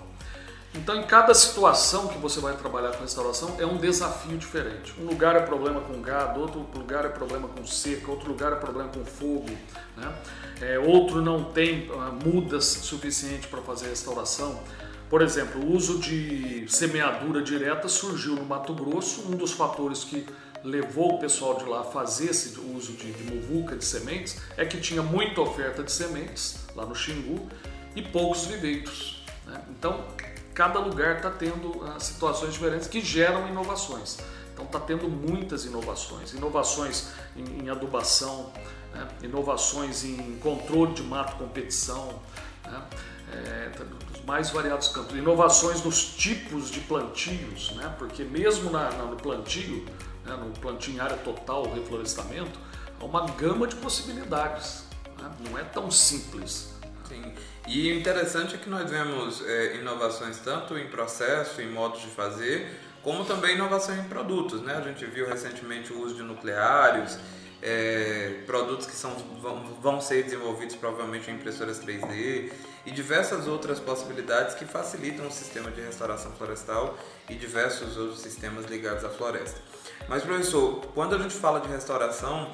Então, 0.73 0.95
em 0.95 1.03
cada 1.03 1.33
situação 1.33 2.07
que 2.07 2.17
você 2.17 2.39
vai 2.39 2.55
trabalhar 2.55 2.91
com 2.91 3.01
restauração, 3.01 3.57
é 3.59 3.65
um 3.65 3.77
desafio 3.77 4.37
diferente. 4.37 4.93
Um 4.99 5.05
lugar 5.05 5.35
é 5.35 5.41
problema 5.41 5.81
com 5.81 6.01
gado, 6.01 6.39
outro 6.39 6.65
lugar 6.73 7.05
é 7.05 7.09
problema 7.09 7.49
com 7.49 7.65
seca, 7.65 8.09
outro 8.09 8.29
lugar 8.29 8.53
é 8.53 8.55
problema 8.55 8.89
com 8.89 9.03
fogo, 9.03 9.49
né? 9.97 10.13
é, 10.61 10.79
outro 10.79 11.21
não 11.21 11.43
tem 11.43 11.89
uh, 11.89 12.11
mudas 12.25 12.65
suficiente 12.65 13.47
para 13.47 13.61
fazer 13.61 13.89
restauração. 13.89 14.61
Por 15.09 15.21
exemplo, 15.21 15.61
o 15.61 15.75
uso 15.75 15.99
de 15.99 16.65
semeadura 16.69 17.41
direta 17.41 17.89
surgiu 17.89 18.35
no 18.35 18.45
Mato 18.45 18.73
Grosso, 18.73 19.23
um 19.27 19.35
dos 19.35 19.51
fatores 19.51 20.05
que 20.05 20.25
levou 20.63 21.15
o 21.15 21.19
pessoal 21.19 21.57
de 21.57 21.65
lá 21.65 21.81
a 21.81 21.83
fazer 21.83 22.29
esse 22.29 22.57
uso 22.59 22.93
de, 22.93 23.11
de 23.11 23.23
muvuca 23.23 23.75
de 23.75 23.83
sementes 23.83 24.37
é 24.55 24.63
que 24.63 24.79
tinha 24.79 25.01
muita 25.01 25.41
oferta 25.41 25.83
de 25.83 25.91
sementes 25.91 26.59
lá 26.75 26.85
no 26.85 26.95
Xingu 26.95 27.49
e 27.93 28.01
poucos 28.01 28.45
viveiros. 28.45 29.25
Né? 29.45 29.61
Então, 29.71 30.05
cada 30.53 30.79
lugar 30.79 31.17
está 31.17 31.29
tendo 31.29 31.69
uh, 31.69 31.99
situações 31.99 32.53
diferentes 32.53 32.87
que 32.87 33.01
geram 33.01 33.47
inovações. 33.47 34.19
Então, 34.53 34.65
está 34.65 34.79
tendo 34.79 35.09
muitas 35.09 35.65
inovações. 35.65 36.33
Inovações 36.33 37.07
em, 37.35 37.63
em 37.63 37.69
adubação, 37.69 38.51
né? 38.93 39.07
inovações 39.23 40.03
em 40.03 40.37
controle 40.39 40.93
de 40.93 41.03
mato 41.03 41.37
competição, 41.37 42.19
né? 42.65 42.83
é, 43.31 43.69
tá 43.69 43.85
mais 44.25 44.49
variados 44.51 44.89
campos. 44.89 45.15
Inovações 45.15 45.83
nos 45.83 46.15
tipos 46.15 46.69
de 46.69 46.81
plantios, 46.81 47.71
né? 47.71 47.93
porque 47.97 48.23
mesmo 48.23 48.69
na, 48.69 48.91
na, 48.91 49.05
no 49.05 49.15
plantio, 49.15 49.85
né? 50.25 50.35
no 50.35 50.51
plantio 50.59 50.93
em 50.93 50.99
área 50.99 51.17
total, 51.17 51.63
reflorestamento, 51.73 52.59
há 52.99 53.05
uma 53.05 53.25
gama 53.31 53.67
de 53.67 53.75
possibilidades. 53.77 54.83
Né? 55.17 55.31
Não 55.49 55.57
é 55.57 55.63
tão 55.63 55.89
simples. 55.89 56.70
Sim. 57.11 57.33
E 57.67 57.91
interessante 57.91 58.55
é 58.55 58.57
que 58.57 58.69
nós 58.69 58.89
vemos 58.89 59.45
é, 59.45 59.75
inovações 59.75 60.39
tanto 60.39 60.77
em 60.77 60.87
processo, 60.87 61.61
em 61.61 61.69
modos 61.69 62.01
de 62.01 62.07
fazer, 62.07 62.71
como 63.03 63.25
também 63.25 63.55
inovação 63.55 63.95
em 63.97 64.03
produtos. 64.03 64.61
Né? 64.61 64.75
A 64.75 64.81
gente 64.81 65.05
viu 65.05 65.27
recentemente 65.27 65.91
o 65.91 66.01
uso 66.01 66.15
de 66.15 66.23
nucleários, 66.23 67.17
é, 67.61 68.41
produtos 68.45 68.87
que 68.87 68.95
são, 68.95 69.11
vão, 69.39 69.75
vão 69.81 70.01
ser 70.01 70.23
desenvolvidos 70.23 70.75
provavelmente 70.75 71.29
em 71.29 71.35
impressoras 71.35 71.79
3D 71.79 72.51
e 72.85 72.91
diversas 72.91 73.45
outras 73.45 73.79
possibilidades 73.79 74.55
que 74.55 74.65
facilitam 74.65 75.27
o 75.27 75.31
sistema 75.31 75.69
de 75.69 75.81
restauração 75.81 76.31
florestal 76.31 76.97
e 77.29 77.35
diversos 77.35 77.97
outros 77.97 78.21
sistemas 78.21 78.65
ligados 78.65 79.03
à 79.03 79.09
floresta. 79.09 79.59
Mas, 80.07 80.23
professor, 80.23 80.83
quando 80.95 81.15
a 81.15 81.19
gente 81.19 81.35
fala 81.35 81.59
de 81.59 81.67
restauração, 81.67 82.51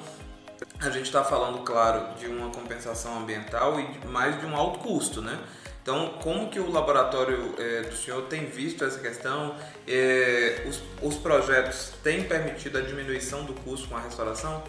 a 0.80 0.90
gente 0.90 1.06
está 1.06 1.24
falando, 1.24 1.62
claro, 1.62 2.14
de 2.18 2.26
uma 2.26 2.50
compensação 2.50 3.18
ambiental 3.18 3.78
e 3.80 4.06
mais 4.06 4.40
de 4.40 4.46
um 4.46 4.56
alto 4.56 4.78
custo, 4.80 5.20
né? 5.20 5.38
Então, 5.82 6.18
como 6.22 6.50
que 6.50 6.60
o 6.60 6.70
laboratório 6.70 7.54
é, 7.58 7.82
do 7.82 7.96
senhor 7.96 8.22
tem 8.24 8.44
visto 8.44 8.84
essa 8.84 8.98
questão? 8.98 9.54
É, 9.86 10.66
os, 10.68 10.82
os 11.02 11.16
projetos 11.16 11.92
têm 12.02 12.24
permitido 12.24 12.76
a 12.76 12.82
diminuição 12.82 13.44
do 13.44 13.54
custo 13.54 13.88
com 13.88 13.96
a 13.96 14.00
restauração? 14.00 14.62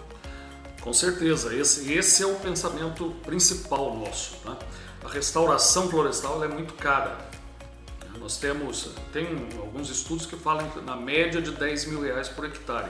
Com 0.82 0.94
certeza, 0.94 1.54
esse, 1.54 1.92
esse 1.92 2.24
é 2.24 2.26
o 2.26 2.36
pensamento 2.36 3.14
principal 3.26 3.94
nosso. 3.96 4.38
Tá? 4.38 4.58
A 5.04 5.10
restauração 5.10 5.90
florestal 5.90 6.42
é 6.44 6.48
muito 6.48 6.74
cara. 6.76 7.29
Nós 8.20 8.38
temos, 8.38 8.92
tem 9.14 9.28
alguns 9.58 9.90
estudos 9.90 10.26
que 10.26 10.36
falam 10.36 10.70
na 10.86 10.96
média 10.96 11.42
de 11.42 11.52
10 11.52 11.86
mil 11.86 12.02
reais 12.02 12.28
por 12.28 12.46
hectare 12.46 12.90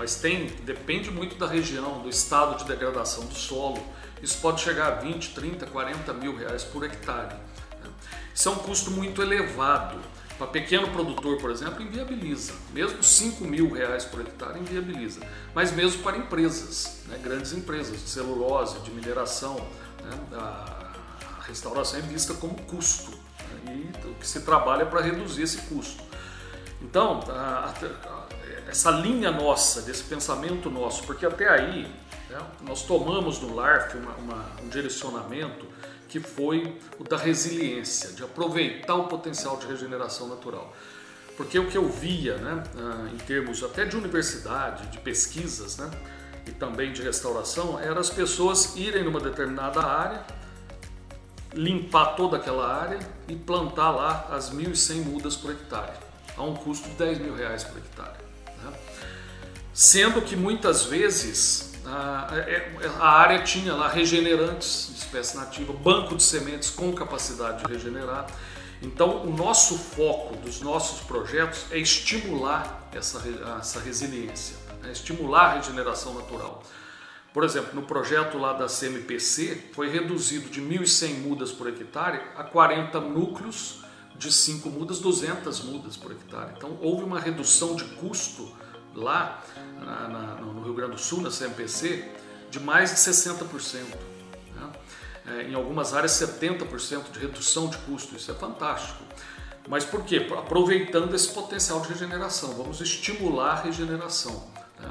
mas 0.00 0.14
tem, 0.16 0.46
depende 0.64 1.10
muito 1.10 1.36
da 1.36 1.46
região, 1.46 2.00
do 2.00 2.08
estado 2.08 2.56
de 2.56 2.64
degradação 2.64 3.26
do 3.26 3.34
solo. 3.34 3.82
Isso 4.22 4.38
pode 4.38 4.62
chegar 4.62 4.86
a 4.86 4.90
20, 4.92 5.34
30, 5.34 5.66
40 5.66 6.12
mil 6.14 6.34
reais 6.34 6.64
por 6.64 6.84
hectare. 6.84 7.34
Né? 7.34 7.90
Isso 8.34 8.48
é 8.48 8.52
um 8.52 8.56
custo 8.56 8.90
muito 8.90 9.20
elevado. 9.20 10.00
Para 10.38 10.46
pequeno 10.46 10.88
produtor, 10.88 11.36
por 11.38 11.50
exemplo, 11.50 11.82
inviabiliza. 11.82 12.54
Mesmo 12.72 13.02
5 13.02 13.44
mil 13.44 13.70
reais 13.70 14.06
por 14.06 14.22
hectare 14.22 14.58
inviabiliza. 14.58 15.20
Mas 15.54 15.70
mesmo 15.70 16.02
para 16.02 16.16
empresas, 16.16 17.02
né? 17.06 17.20
grandes 17.22 17.52
empresas 17.52 18.02
de 18.02 18.08
celulose, 18.08 18.78
de 18.80 18.90
mineração, 18.90 19.56
né? 20.02 20.18
a 20.32 21.42
restauração 21.42 21.98
é 21.98 22.02
vista 22.02 22.32
como 22.32 22.54
custo. 22.62 23.18
E 23.66 24.08
o 24.08 24.14
que 24.14 24.26
se 24.26 24.40
trabalha 24.40 24.82
é 24.82 24.86
para 24.86 25.00
reduzir 25.00 25.42
esse 25.42 25.58
custo. 25.62 26.02
Então, 26.82 27.20
a, 27.28 27.72
a, 27.72 28.26
essa 28.68 28.90
linha 28.90 29.30
nossa, 29.30 29.82
desse 29.82 30.04
pensamento 30.04 30.70
nosso, 30.70 31.04
porque 31.04 31.26
até 31.26 31.48
aí 31.48 31.90
né, 32.28 32.38
nós 32.62 32.82
tomamos 32.82 33.40
no 33.40 33.54
LARF 33.54 33.96
uma, 33.96 34.14
uma, 34.14 34.46
um 34.62 34.68
direcionamento 34.68 35.66
que 36.08 36.18
foi 36.18 36.76
o 36.98 37.04
da 37.04 37.16
resiliência, 37.16 38.10
de 38.12 38.24
aproveitar 38.24 38.94
o 38.94 39.04
potencial 39.04 39.56
de 39.56 39.66
regeneração 39.66 40.28
natural. 40.28 40.74
Porque 41.36 41.58
o 41.58 41.68
que 41.68 41.78
eu 41.78 41.88
via, 41.88 42.36
né, 42.36 42.62
ah, 42.76 43.08
em 43.12 43.16
termos 43.18 43.62
até 43.62 43.84
de 43.84 43.96
universidade, 43.96 44.88
de 44.88 44.98
pesquisas, 44.98 45.78
né, 45.78 45.90
e 46.46 46.50
também 46.50 46.92
de 46.92 47.02
restauração, 47.02 47.78
era 47.78 48.00
as 48.00 48.10
pessoas 48.10 48.76
irem 48.76 49.04
numa 49.04 49.20
determinada 49.20 49.80
área, 49.80 50.24
limpar 51.54 52.16
toda 52.16 52.36
aquela 52.36 52.72
área 52.72 52.98
e 53.28 53.34
plantar 53.34 53.90
lá 53.90 54.28
as 54.30 54.52
1.100 54.52 55.04
mudas 55.04 55.36
por 55.36 55.50
hectare, 55.50 55.92
a 56.36 56.42
um 56.42 56.54
custo 56.54 56.88
de 56.88 56.94
10 56.94 57.18
mil 57.18 57.34
reais 57.34 57.64
por 57.64 57.78
hectare. 57.78 58.18
Né? 58.62 58.72
Sendo 59.72 60.22
que 60.22 60.36
muitas 60.36 60.84
vezes 60.84 61.70
a, 61.84 62.28
é, 62.32 62.72
a, 62.98 63.08
área 63.08 63.42
tinha 63.42 63.74
lá 63.74 63.88
regenerantes 63.88 64.90
de 64.92 64.98
espécie 64.98 65.36
nativa, 65.36 65.72
banco 65.72 66.14
de 66.14 66.22
sementes 66.22 66.70
com 66.70 66.92
capacidade 66.92 67.64
de 67.64 67.72
regenerar. 67.72 68.26
Então, 68.82 69.22
o 69.24 69.30
nosso 69.30 69.76
foco 69.76 70.36
dos 70.36 70.60
nossos 70.60 71.00
projetos 71.00 71.66
é 71.70 71.78
estimular 71.78 72.88
essa, 72.92 73.22
essa 73.58 73.80
resiliência, 73.80 74.56
né? 74.82 74.90
estimular 74.92 75.50
a 75.50 75.54
regeneração 75.54 76.14
natural. 76.14 76.62
Por 77.32 77.44
exemplo, 77.44 77.74
no 77.74 77.82
projeto 77.82 78.38
lá 78.38 78.52
da 78.52 78.66
CMPC, 78.66 79.70
foi 79.72 79.88
reduzido 79.88 80.48
de 80.50 80.60
1.100 80.60 81.18
mudas 81.18 81.52
por 81.52 81.68
hectare 81.68 82.20
a 82.36 82.42
40 82.42 83.00
núcleos 83.00 83.84
de 84.16 84.32
5 84.32 84.68
mudas, 84.68 84.98
200 84.98 85.64
mudas 85.64 85.96
por 85.96 86.10
hectare. 86.10 86.52
Então 86.56 86.76
houve 86.80 87.04
uma 87.04 87.20
redução 87.20 87.76
de 87.76 87.84
custo 87.84 88.50
lá 88.94 89.42
na, 89.78 90.08
na, 90.08 90.34
no 90.36 90.62
Rio 90.62 90.74
Grande 90.74 90.96
do 90.96 91.00
Sul, 91.00 91.22
na 91.22 91.30
CMPC, 91.30 92.04
de 92.50 92.58
mais 92.58 92.90
de 92.90 92.96
60%. 92.96 93.84
Né? 94.56 94.72
É, 95.26 95.42
em 95.44 95.54
algumas 95.54 95.94
áreas, 95.94 96.12
70% 96.12 97.12
de 97.12 97.18
redução 97.20 97.68
de 97.68 97.78
custo. 97.78 98.16
Isso 98.16 98.30
é 98.30 98.34
fantástico. 98.34 99.04
Mas 99.68 99.84
por 99.84 100.04
quê? 100.04 100.26
Aproveitando 100.36 101.14
esse 101.14 101.28
potencial 101.28 101.80
de 101.80 101.88
regeneração. 101.88 102.54
Vamos 102.54 102.80
estimular 102.80 103.52
a 103.52 103.62
regeneração. 103.62 104.50
Né? 104.78 104.90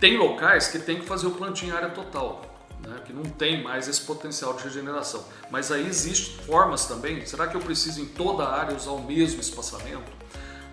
Tem 0.00 0.16
locais 0.16 0.68
que 0.68 0.78
tem 0.78 0.98
que 0.98 1.06
fazer 1.06 1.26
o 1.26 1.32
plantio 1.32 1.68
em 1.68 1.72
área 1.72 1.90
total 1.90 2.50
né, 2.86 3.00
que 3.04 3.12
não 3.12 3.24
tem 3.24 3.62
mais 3.62 3.88
esse 3.88 4.00
potencial 4.02 4.54
de 4.54 4.64
regeneração. 4.64 5.24
Mas 5.50 5.70
aí 5.70 5.86
existem 5.86 6.36
formas 6.44 6.86
também. 6.86 7.24
Será 7.26 7.46
que 7.46 7.56
eu 7.56 7.60
preciso 7.60 8.00
em 8.00 8.06
toda 8.06 8.44
a 8.44 8.60
área 8.60 8.74
usar 8.74 8.92
o 8.92 9.02
mesmo 9.02 9.40
espaçamento? 9.40 10.10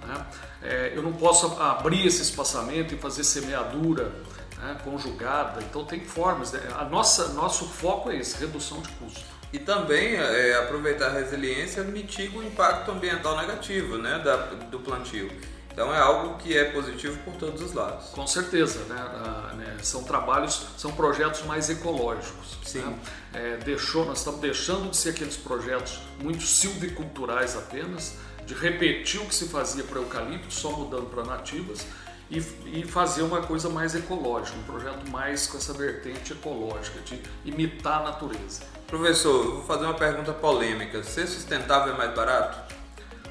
Né? 0.05 0.25
É, 0.63 0.93
eu 0.95 1.01
não 1.01 1.13
posso 1.13 1.47
abrir 1.61 2.05
esse 2.05 2.21
espaçamento 2.21 2.93
e 2.93 2.97
fazer 2.97 3.23
semeadura 3.23 4.11
né, 4.57 4.77
conjugada. 4.83 5.61
Então 5.63 5.83
tem 5.85 5.99
formas. 6.01 6.51
Né? 6.51 6.61
A 6.77 6.85
nossa 6.85 7.29
nosso 7.33 7.65
foco 7.65 8.09
é 8.09 8.17
esse, 8.17 8.37
redução 8.37 8.81
de 8.81 8.89
custo. 8.93 9.37
E 9.51 9.59
também 9.59 10.15
é, 10.15 10.55
aproveitar 10.55 11.07
a 11.07 11.13
resiliência 11.13 11.81
mitiga 11.83 12.37
o 12.37 12.43
impacto 12.43 12.91
ambiental 12.91 13.37
negativo 13.37 13.97
né, 13.97 14.19
da, 14.19 14.35
do 14.35 14.79
plantio. 14.79 15.31
Então 15.77 15.93
é 15.93 15.99
algo 15.99 16.39
que 16.39 16.57
é 16.57 16.71
positivo 16.71 17.15
por 17.19 17.35
todos 17.35 17.61
os 17.61 17.71
lados. 17.71 18.07
Com 18.07 18.25
certeza, 18.25 18.79
né? 18.85 18.95
Ah, 18.97 19.53
né? 19.55 19.77
São 19.83 20.01
trabalhos, 20.01 20.65
são 20.75 20.91
projetos 20.91 21.43
mais 21.43 21.69
ecológicos. 21.69 22.57
Sim. 22.65 22.79
Né? 22.79 22.99
É, 23.31 23.57
deixou, 23.57 24.03
nós 24.03 24.17
estamos 24.17 24.41
deixando 24.41 24.89
de 24.89 24.97
ser 24.97 25.11
aqueles 25.11 25.37
projetos 25.37 25.99
muito 26.19 26.41
silviculturais 26.41 27.55
apenas 27.55 28.15
de 28.43 28.55
repetir 28.55 29.21
o 29.21 29.25
que 29.27 29.35
se 29.35 29.49
fazia 29.49 29.83
para 29.83 29.99
eucalipto, 29.99 30.51
só 30.51 30.71
mudando 30.71 31.11
para 31.11 31.23
nativas, 31.23 31.85
e, 32.31 32.39
e, 32.65 32.83
fazer 32.83 33.21
uma 33.21 33.43
coisa 33.43 33.69
mais 33.69 33.93
ecológica, 33.93 34.57
um 34.57 34.63
projeto 34.63 35.07
mais 35.11 35.45
com 35.45 35.59
essa 35.59 35.73
vertente 35.73 36.33
ecológica, 36.33 36.99
de 37.01 37.21
imitar 37.45 38.01
a 38.01 38.03
natureza. 38.05 38.63
Professor, 38.87 39.43
vou 39.43 39.63
fazer 39.63 39.85
uma 39.85 39.93
pergunta 39.93 40.33
polêmica. 40.33 41.03
Ser 41.03 41.27
sustentável 41.27 41.93
é 41.93 41.97
mais 41.97 42.15
barato? 42.15 42.73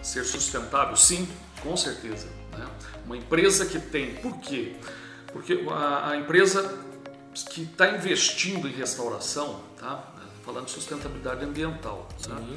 Ser 0.01 0.23
sustentável, 0.23 0.97
sim, 0.97 1.29
com 1.67 1.77
certeza. 1.77 2.29
Né? 2.57 2.67
Uma 3.05 3.17
empresa 3.17 3.67
que 3.67 3.79
tem. 3.79 4.15
Por 4.15 4.39
quê? 4.39 4.77
Porque 5.33 5.65
a, 5.71 6.11
a 6.11 6.17
empresa 6.17 6.79
que 7.51 7.63
está 7.63 7.91
investindo 7.91 8.69
em 8.69 8.73
restauração, 8.73 9.61
tá? 9.79 10.13
falando 10.45 10.67
de 10.67 10.71
sustentabilidade 10.71 11.45
ambiental, 11.45 12.09
né? 12.29 12.57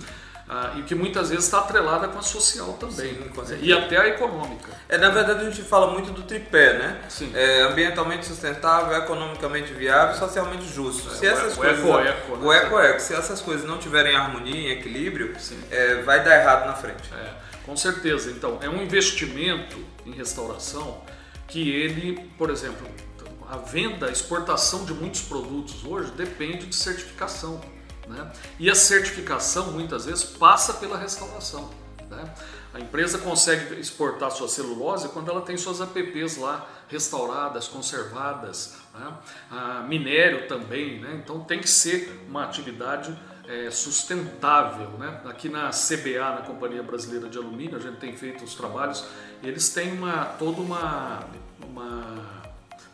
Ah, 0.52 0.74
e 0.78 0.82
que 0.82 0.96
muitas 0.96 1.30
vezes 1.30 1.46
está 1.46 1.60
atrelada 1.60 2.08
com 2.08 2.18
a 2.18 2.24
social 2.24 2.74
também 2.74 3.14
Sim, 3.14 3.30
com 3.36 3.44
e 3.62 3.72
até 3.72 3.98
a 3.98 4.08
econômica. 4.08 4.72
É, 4.88 4.98
na 4.98 5.10
verdade, 5.10 5.46
a 5.46 5.50
gente 5.50 5.62
fala 5.62 5.92
muito 5.92 6.12
do 6.12 6.24
tripé, 6.24 6.74
né? 6.74 7.02
Sim. 7.08 7.32
É, 7.36 7.62
ambientalmente 7.62 8.26
sustentável, 8.26 8.98
economicamente 8.98 9.72
viável, 9.74 10.16
socialmente 10.16 10.68
justo. 10.68 11.08
É, 11.12 11.16
se 11.16 11.28
essas 11.28 11.54
o 11.54 11.58
coisas, 11.58 11.80
eco, 11.80 12.00
eco, 12.00 12.38
né? 12.38 12.48
o 12.48 12.52
eco, 12.52 12.80
eco, 12.80 13.00
se 13.00 13.14
essas 13.14 13.42
coisas 13.42 13.64
não 13.64 13.78
tiverem 13.78 14.16
harmonia, 14.16 14.56
em 14.56 14.72
equilíbrio, 14.72 15.36
é, 15.70 16.02
vai 16.02 16.24
dar 16.24 16.40
errado 16.40 16.66
na 16.66 16.74
frente. 16.74 17.14
É, 17.14 17.49
com 17.70 17.78
certeza. 17.78 18.32
Então, 18.32 18.58
é 18.64 18.68
um 18.68 18.82
investimento 18.82 19.78
em 20.04 20.12
restauração 20.12 21.04
que 21.48 21.70
ele, 21.70 22.32
por 22.36 22.50
exemplo, 22.50 22.88
a 23.48 23.58
venda, 23.58 24.08
a 24.08 24.12
exportação 24.12 24.86
de 24.86 24.94
muitos 24.94 25.22
produtos 25.22 25.86
hoje 25.86 26.10
depende 26.14 26.66
de 26.66 26.76
certificação. 26.76 27.62
Né? 28.08 28.32
E 28.58 28.72
a 28.72 28.76
certificação 28.76 29.72
muitas 29.72 30.06
vezes 30.06 30.24
passa 30.24 30.74
pela 30.74 30.98
restauração. 30.98 31.70
Né? 32.10 32.34
A 32.74 32.80
empresa 32.80 33.20
consegue 33.20 33.80
exportar 33.80 34.32
sua 34.32 34.48
celulose 34.48 35.08
quando 35.10 35.30
ela 35.30 35.42
tem 35.42 35.56
suas 35.56 35.80
APPs 35.80 36.38
lá 36.38 36.68
restauradas, 36.88 37.68
conservadas, 37.68 38.78
né? 38.96 39.86
minério 39.88 40.48
também, 40.48 41.00
né? 41.00 41.22
então 41.24 41.44
tem 41.44 41.60
que 41.60 41.70
ser 41.70 42.26
uma 42.28 42.46
atividade 42.46 43.16
é, 43.50 43.72
sustentável. 43.72 44.92
Né? 44.92 45.22
Aqui 45.26 45.50
na 45.50 45.72
CBA, 45.72 46.36
na 46.36 46.42
Companhia 46.44 46.84
Brasileira 46.84 47.28
de 47.28 47.38
Alumínio, 47.38 47.78
a 47.78 47.80
gente 47.80 47.98
tem 47.98 48.16
feito 48.16 48.44
os 48.44 48.54
trabalhos, 48.54 49.04
eles 49.42 49.70
têm 49.70 49.92
uma, 49.94 50.26
toda 50.26 50.62
uma, 50.62 51.26
uma, 51.68 52.44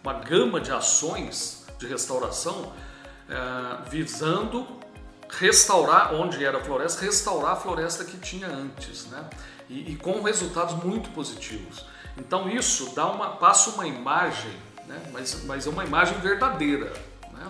uma 0.01 0.13
gama 0.13 0.61
de 0.61 0.71
ações 0.71 1.67
de 1.77 1.85
restauração 1.85 2.71
é, 3.29 3.89
visando 3.89 4.65
restaurar 5.27 6.13
onde 6.13 6.43
era 6.45 6.59
a 6.59 6.63
floresta, 6.63 7.03
restaurar 7.03 7.53
a 7.53 7.55
floresta 7.57 8.05
que 8.05 8.17
tinha 8.17 8.47
antes, 8.47 9.07
né? 9.07 9.29
E, 9.67 9.91
e, 9.91 9.95
com 9.97 10.21
resultados 10.21 10.81
muito 10.83 11.09
positivos. 11.09 11.85
Então 12.15 12.47
isso 12.47 12.93
dá 12.95 13.07
uma 13.07 13.31
passa 13.31 13.71
uma 13.71 13.85
imagem, 13.85 14.53
né? 14.87 15.01
Mas, 15.11 15.43
mas 15.43 15.67
é 15.67 15.69
uma 15.69 15.83
imagem 15.83 16.17
verdadeira, 16.19 16.93
né? 17.33 17.47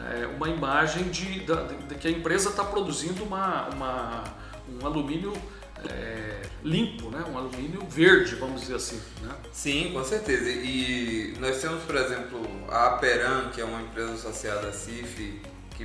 É 0.00 0.26
uma 0.26 0.48
imagem 0.48 1.04
de, 1.04 1.40
de, 1.40 1.76
de 1.88 1.94
que 1.96 2.08
a 2.08 2.10
empresa 2.10 2.50
está 2.50 2.64
produzindo 2.64 3.22
uma, 3.22 3.68
uma, 3.68 4.24
um 4.68 4.86
alumínio 4.86 5.32
é, 5.88 6.42
limpo, 6.62 7.10
né? 7.10 7.24
um 7.30 7.38
alumínio 7.38 7.86
verde, 7.88 8.34
vamos 8.34 8.62
dizer 8.62 8.76
assim. 8.76 9.00
Né? 9.22 9.34
Sim, 9.52 9.90
com 9.92 10.04
certeza. 10.04 10.48
E 10.48 11.34
nós 11.38 11.60
temos, 11.60 11.82
por 11.84 11.96
exemplo, 11.96 12.40
a 12.68 12.88
Aperan, 12.88 13.50
que 13.50 13.60
é 13.60 13.64
uma 13.64 13.80
empresa 13.80 14.14
associada 14.14 14.68
à 14.68 14.72
CIF, 14.72 15.40
que 15.76 15.84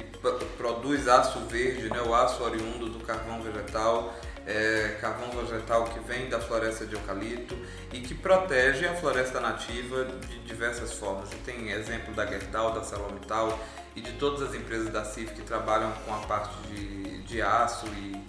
produz 0.57 1.07
aço 1.07 1.39
verde, 1.47 1.89
né, 1.89 2.01
o 2.01 2.13
aço 2.13 2.43
oriundo 2.43 2.89
do 2.89 2.99
carvão 3.05 3.41
vegetal, 3.41 4.13
é, 4.45 4.97
carvão 5.01 5.31
vegetal 5.31 5.85
que 5.85 5.99
vem 6.01 6.29
da 6.29 6.39
floresta 6.39 6.85
de 6.85 6.93
eucalipto 6.93 7.57
e 7.91 7.99
que 7.99 8.13
protege 8.13 8.85
a 8.85 8.93
floresta 8.93 9.39
nativa 9.39 10.05
de 10.05 10.39
diversas 10.39 10.93
formas. 10.93 11.31
E 11.33 11.35
tem 11.37 11.71
exemplo 11.71 12.13
da 12.13 12.25
Gerdau, 12.25 12.73
da 12.73 12.83
Celomital 12.83 13.59
e 13.95 14.01
de 14.01 14.11
todas 14.13 14.41
as 14.41 14.53
empresas 14.53 14.89
da 14.89 15.03
CIF 15.03 15.33
que 15.33 15.41
trabalham 15.41 15.91
com 16.05 16.13
a 16.13 16.19
parte 16.19 16.55
de, 16.67 17.23
de 17.23 17.41
aço 17.41 17.87
e, 17.87 18.21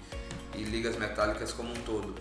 e 0.55 0.65
ligas 0.65 0.97
metálicas 0.97 1.53
como 1.53 1.71
um 1.71 1.83
todo. 1.83 2.15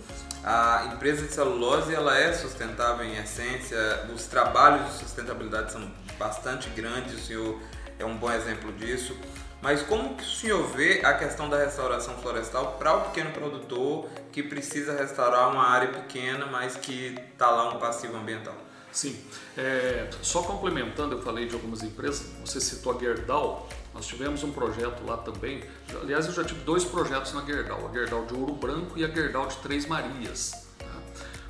A 0.44 0.92
empresa 0.94 1.26
de 1.26 1.34
celulose 1.34 1.94
ela 1.94 2.18
é 2.18 2.34
sustentável 2.34 3.06
em 3.06 3.18
essência, 3.18 3.78
os 4.14 4.26
trabalhos 4.26 4.86
de 4.92 5.00
sustentabilidade 5.00 5.72
são 5.72 5.92
bastante 6.20 6.70
grandes, 6.70 7.14
o 7.16 7.20
senhor 7.20 7.60
é 7.98 8.06
um 8.06 8.18
bom 8.18 8.32
exemplo 8.32 8.72
disso. 8.74 9.18
Mas 9.66 9.82
como 9.82 10.16
que 10.16 10.22
o 10.22 10.28
senhor 10.28 10.64
vê 10.68 11.02
a 11.04 11.16
questão 11.16 11.50
da 11.50 11.58
restauração 11.58 12.16
florestal 12.20 12.74
para 12.74 12.98
o 12.98 13.02
pequeno 13.06 13.32
produtor 13.32 14.08
que 14.32 14.44
precisa 14.44 14.96
restaurar 14.96 15.50
uma 15.50 15.68
área 15.68 15.88
pequena, 15.88 16.46
mas 16.46 16.76
que 16.76 17.16
está 17.34 17.50
lá 17.50 17.74
um 17.74 17.80
passivo 17.80 18.16
ambiental? 18.16 18.54
Sim, 18.92 19.20
é, 19.58 20.08
só 20.22 20.44
complementando, 20.44 21.16
eu 21.16 21.22
falei 21.24 21.48
de 21.48 21.56
algumas 21.56 21.82
empresas, 21.82 22.28
você 22.46 22.62
citou 22.62 22.96
a 22.96 23.00
Gerdau, 23.00 23.68
nós 23.92 24.06
tivemos 24.06 24.44
um 24.44 24.52
projeto 24.52 25.04
lá 25.04 25.18
também, 25.18 25.64
aliás 26.00 26.28
eu 26.28 26.34
já 26.34 26.44
tive 26.44 26.60
dois 26.60 26.86
projetos 26.86 27.34
na 27.34 27.44
Gerdau, 27.44 27.90
a 27.90 27.92
Gerdau 27.92 28.24
de 28.24 28.36
Ouro 28.36 28.54
Branco 28.54 29.00
e 29.00 29.04
a 29.04 29.08
Gerdau 29.08 29.48
de 29.48 29.56
Três 29.58 29.88
Marias. 29.88 30.68
Tá? 30.78 30.86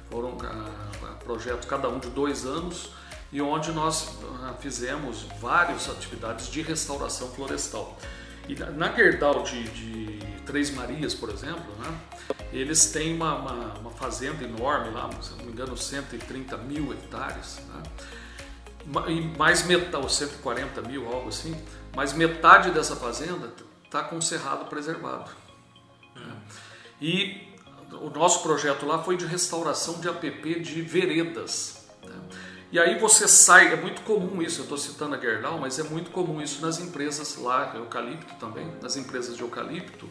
Foram 0.10 0.38
ah, 0.42 1.16
projetos 1.22 1.68
cada 1.68 1.90
um 1.90 2.00
de 2.00 2.10
dois 2.12 2.46
anos, 2.46 2.92
e 3.32 3.42
onde 3.42 3.72
nós 3.72 4.18
ah, 4.44 4.54
fizemos 4.60 5.24
várias 5.40 5.90
atividades 5.90 6.48
de 6.50 6.62
restauração 6.62 7.30
florestal. 7.30 7.98
E 8.48 8.56
na 8.56 8.92
Gerdau 8.94 9.44
de, 9.44 9.64
de 9.64 10.20
Três 10.46 10.70
Marias, 10.70 11.14
por 11.14 11.30
exemplo, 11.30 11.66
né, 11.80 12.00
eles 12.54 12.92
têm 12.92 13.16
uma, 13.16 13.36
uma, 13.36 13.74
uma, 13.80 13.92
fazenda 13.92 14.44
enorme 14.44 14.92
lá, 14.92 15.10
se 15.22 15.32
não 15.32 15.46
me 15.46 15.52
engano, 15.52 15.76
130 15.76 16.56
mil 16.58 16.94
hectares, 16.94 17.60
né, 17.68 17.84
e 19.08 19.22
mais 19.38 19.66
metade, 19.66 19.98
ou 19.98 20.08
140 20.08 20.82
mil, 20.84 21.08
algo 21.12 21.30
assim, 21.30 21.60
mas 21.96 22.14
metade 22.14 22.70
dessa 22.70 22.96
fazenda 22.96 23.52
está 23.84 24.04
com 24.04 24.22
cerrado 24.22 24.66
preservado. 24.70 25.32
Né. 26.16 26.36
E 27.02 27.56
o 27.92 28.10
nosso 28.12 28.44
projeto 28.44 28.86
lá 28.86 29.02
foi 29.02 29.18
de 29.18 29.26
restauração 29.26 30.00
de 30.00 30.08
APP 30.08 30.60
de 30.60 30.82
veredas. 30.84 31.88
Né. 32.04 32.16
E 32.76 32.80
aí 32.80 33.00
você 33.00 33.26
sai, 33.26 33.72
é 33.72 33.78
muito 33.78 34.02
comum 34.02 34.42
isso, 34.42 34.60
eu 34.60 34.64
estou 34.64 34.78
citando 34.78 35.16
a 35.16 35.18
Gerdau, 35.18 35.58
mas 35.58 35.80
é 35.80 35.84
muito 35.84 36.12
comum 36.12 36.42
isso 36.42 36.62
nas 36.62 36.78
empresas 36.78 37.38
lá, 37.38 37.72
eucalipto 37.74 38.34
também, 38.34 38.70
nas 38.82 38.98
empresas 38.98 39.38
de 39.38 39.44
eucalipto. 39.44 40.10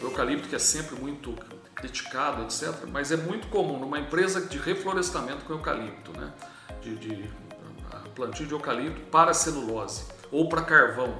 Eucalipto 0.00 0.48
que 0.48 0.54
é 0.54 0.58
sempre 0.60 0.94
muito 0.94 1.34
criticado, 1.74 2.44
etc. 2.44 2.72
Mas 2.92 3.10
é 3.10 3.16
muito 3.16 3.48
comum 3.48 3.80
numa 3.80 3.98
empresa 3.98 4.40
de 4.40 4.58
reflorestamento 4.58 5.44
com 5.44 5.54
eucalipto, 5.54 6.12
né? 6.16 6.32
de, 6.80 6.94
de 6.94 7.30
plantio 8.14 8.46
de 8.46 8.52
eucalipto 8.52 9.00
para 9.10 9.34
celulose 9.34 10.04
ou 10.30 10.48
para 10.48 10.62
carvão. 10.62 11.18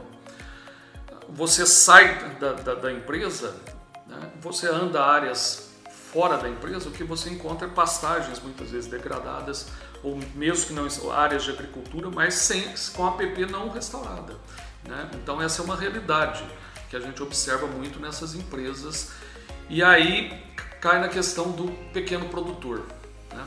Você 1.28 1.66
sai 1.66 2.36
da, 2.38 2.52
da, 2.52 2.74
da 2.76 2.92
empresa, 2.92 3.52
né? 4.06 4.30
você 4.40 4.68
anda 4.68 5.04
áreas 5.04 5.74
fora 5.90 6.38
da 6.38 6.48
empresa, 6.48 6.88
o 6.88 6.92
que 6.92 7.02
você 7.02 7.30
encontra 7.30 7.66
é 7.66 7.70
pastagens 7.70 8.38
muitas 8.38 8.70
vezes 8.70 8.88
degradadas, 8.88 9.66
ou 10.04 10.20
mesmo 10.34 10.66
que 10.66 10.72
não 10.74 10.86
áreas 11.12 11.44
de 11.44 11.50
agricultura, 11.50 12.10
mas 12.10 12.34
sem, 12.34 12.62
com 12.94 13.06
a 13.06 13.08
APP 13.08 13.46
não 13.46 13.70
restaurada. 13.70 14.36
Né? 14.86 15.10
Então 15.14 15.40
essa 15.40 15.62
é 15.62 15.64
uma 15.64 15.74
realidade 15.74 16.44
que 16.90 16.94
a 16.94 17.00
gente 17.00 17.22
observa 17.22 17.66
muito 17.66 17.98
nessas 17.98 18.34
empresas. 18.34 19.12
E 19.68 19.82
aí 19.82 20.44
cai 20.80 21.00
na 21.00 21.08
questão 21.08 21.50
do 21.50 21.72
pequeno 21.92 22.28
produtor. 22.28 22.82
Né? 23.32 23.46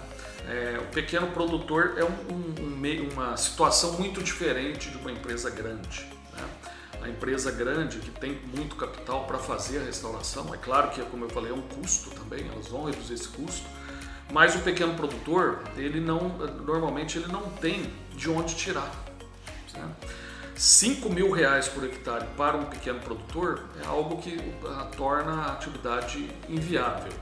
É, 0.49 0.79
o 0.79 0.87
pequeno 0.87 1.27
produtor 1.27 1.93
é 1.95 2.03
um, 2.03 2.33
um, 2.33 2.63
um, 2.63 3.09
uma 3.13 3.37
situação 3.37 3.93
muito 3.93 4.23
diferente 4.23 4.89
de 4.89 4.97
uma 4.97 5.11
empresa 5.11 5.51
grande. 5.51 6.09
Né? 6.33 6.43
A 7.03 7.07
empresa 7.07 7.51
grande 7.51 7.99
que 7.99 8.09
tem 8.09 8.41
muito 8.55 8.75
capital 8.75 9.25
para 9.25 9.37
fazer 9.37 9.77
a 9.77 9.83
restauração, 9.83 10.51
é 10.55 10.57
claro 10.57 10.89
que, 10.89 11.01
como 11.03 11.25
eu 11.25 11.29
falei, 11.29 11.51
é 11.51 11.53
um 11.53 11.61
custo 11.61 12.09
também, 12.09 12.49
elas 12.51 12.67
vão 12.67 12.85
reduzir 12.85 13.13
esse 13.13 13.27
custo, 13.27 13.67
mas 14.31 14.55
o 14.55 14.59
pequeno 14.59 14.93
produtor, 14.93 15.61
ele 15.77 15.99
não, 15.99 16.29
normalmente 16.65 17.17
ele 17.17 17.27
não 17.27 17.49
tem 17.51 17.93
de 18.15 18.29
onde 18.29 18.55
tirar. 18.55 18.91
Né? 19.73 19.89
5 20.55 21.09
mil 21.11 21.31
reais 21.31 21.67
por 21.67 21.83
hectare 21.83 22.25
para 22.35 22.57
um 22.57 22.65
pequeno 22.65 22.99
produtor 22.99 23.63
é 23.81 23.85
algo 23.85 24.17
que 24.17 24.37
torna 24.97 25.43
a 25.43 25.53
atividade 25.53 26.27
inviável. 26.49 27.13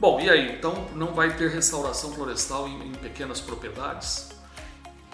Bom, 0.00 0.20
e 0.20 0.28
aí? 0.28 0.56
Então 0.56 0.88
não 0.94 1.14
vai 1.14 1.36
ter 1.36 1.50
restauração 1.50 2.12
florestal 2.12 2.68
em, 2.68 2.88
em 2.88 2.92
pequenas 2.92 3.40
propriedades? 3.40 4.30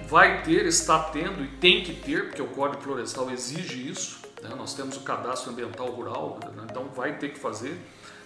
Vai 0.08 0.42
ter, 0.42 0.66
está 0.66 0.98
tendo 0.98 1.44
e 1.44 1.48
tem 1.48 1.82
que 1.84 1.94
ter, 1.94 2.26
porque 2.26 2.42
o 2.42 2.48
Código 2.48 2.82
Florestal 2.82 3.30
exige 3.30 3.88
isso. 3.88 4.20
Né? 4.42 4.50
Nós 4.56 4.74
temos 4.74 4.96
o 4.96 5.00
cadastro 5.00 5.52
ambiental 5.52 5.86
rural, 5.88 6.40
né? 6.54 6.66
então 6.70 6.88
vai 6.88 7.16
ter 7.18 7.30
que 7.30 7.38
fazer. 7.38 7.72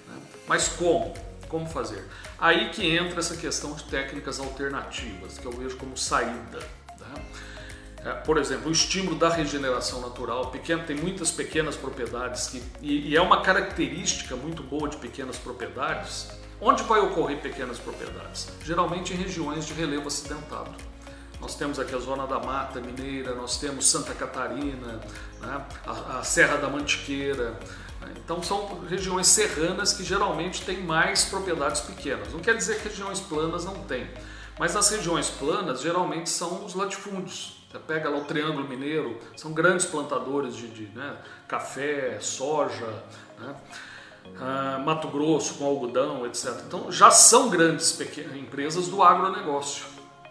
Né? 0.08 0.20
Mas 0.46 0.68
como? 0.68 1.14
Como 1.48 1.66
fazer? 1.66 2.04
Aí 2.38 2.70
que 2.70 2.96
entra 2.96 3.20
essa 3.20 3.36
questão 3.36 3.74
de 3.74 3.84
técnicas 3.84 4.38
alternativas, 4.38 5.38
que 5.38 5.46
eu 5.46 5.52
vejo 5.52 5.76
como 5.76 5.96
saída. 5.96 6.58
Né? 7.00 7.22
É, 8.04 8.12
por 8.12 8.36
exemplo, 8.38 8.68
o 8.68 8.72
estímulo 8.72 9.16
da 9.16 9.28
regeneração 9.28 10.00
natural. 10.00 10.50
Pequeno, 10.50 10.84
tem 10.84 10.96
muitas 10.96 11.30
pequenas 11.30 11.76
propriedades 11.76 12.48
que, 12.48 12.62
e, 12.80 13.10
e, 13.10 13.16
é 13.16 13.20
uma 13.20 13.42
característica 13.42 14.36
muito 14.36 14.62
boa 14.62 14.88
de 14.88 14.96
pequenas 14.98 15.36
propriedades, 15.36 16.28
Onde 16.60 16.82
vai 16.82 17.00
ocorrer 17.00 17.40
pequenas 17.40 17.78
propriedades? 17.78 18.48
Geralmente 18.64 19.12
em 19.12 19.16
regiões 19.16 19.64
de 19.64 19.74
relevo 19.74 20.08
acidentado. 20.08 20.72
Nós 21.40 21.54
temos 21.54 21.78
aqui 21.78 21.94
a 21.94 21.98
Zona 21.98 22.26
da 22.26 22.40
Mata 22.40 22.80
Mineira, 22.80 23.32
nós 23.32 23.58
temos 23.58 23.86
Santa 23.86 24.12
Catarina, 24.12 25.00
né? 25.40 25.66
a, 25.86 26.18
a, 26.18 26.24
Serra 26.24 26.56
da 26.56 26.68
Mantiqueira. 26.68 27.56
Né? 28.08 28.14
Então 28.24 28.42
são 28.42 28.80
regiões 28.88 29.26
serranas 29.26 29.92
que 29.92 30.02
geralmente 30.02 30.64
têm 30.64 30.82
mais 30.82 31.24
propriedades 31.24 31.82
pequenas. 31.82 32.32
Não 32.32 32.40
quer 32.40 32.56
dizer 32.56 32.80
que 32.80 32.88
regiões 32.88 33.20
planas 33.20 33.64
não 33.64 33.84
têm, 33.84 34.08
mas 34.58 34.74
as 34.74 34.88
regiões 34.90 35.28
planas 35.28 35.80
geralmente 35.80 36.30
são 36.30 36.64
os 36.64 36.74
latifúndios. 36.74 37.56
Você 37.70 37.78
pega 37.80 38.08
lá 38.08 38.18
o 38.18 38.24
Triângulo 38.24 38.66
Mineiro, 38.66 39.18
são 39.36 39.52
grandes 39.52 39.84
plantadores 39.84 40.56
de, 40.56 40.68
de 40.68 40.86
né? 40.96 41.16
café, 41.46 42.18
soja. 42.18 43.04
Né? 43.38 43.54
uh, 44.36 44.84
Mato 44.84 45.08
Grosso 45.08 45.54
com 45.54 45.66
algodão, 45.66 46.26
etc. 46.26 46.62
Então 46.66 46.90
já 46.90 47.10
são 47.10 47.48
grandes 47.48 47.98
empresas 48.34 48.88
do 48.88 49.02
agronegócio 49.02 49.86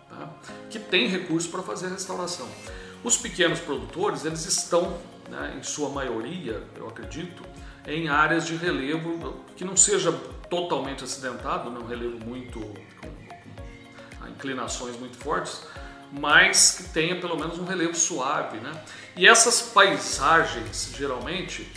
tá? 0.10 0.30
que 0.70 0.80
têm 0.80 1.08
recursos 1.08 1.50
para 1.50 1.63
fazer 1.63 1.88
a 1.88 1.90
restauração. 1.90 2.48
Os 3.04 3.18
pequenos 3.18 3.60
produtores 3.60 4.26
eles 4.26 4.46
estão, 4.46 4.98
né, 5.30 5.56
em 5.58 5.63
sua 5.63 5.90
maioria, 5.90 6.63
eu 6.76 6.88
acredito, 6.88 7.44
em 7.86 8.10
áreas 8.10 8.46
de 8.46 8.56
relevo 8.56 9.44
que 9.56 9.63
não 9.63 9.78
seja 9.78 10.12
totalmente 10.50 11.04
acidentado, 11.04 11.70
não 11.70 11.80
né, 11.80 11.86
um 11.86 11.88
relevo 11.88 12.20
muito 12.26 12.60
com 12.60 14.28
inclinações 14.28 14.98
muito 15.00 15.18
fortes, 15.18 15.63
mas 16.12 16.78
que 16.78 16.84
tenha 16.90 17.20
pelo 17.20 17.38
menos 17.38 17.58
um 17.58 17.66
relevo 17.66 17.96
suave, 17.96 18.58
né? 18.58 18.72
E 19.16 19.28
essas 19.28 19.62
paisagens 19.62 20.92
geralmente 20.96 21.70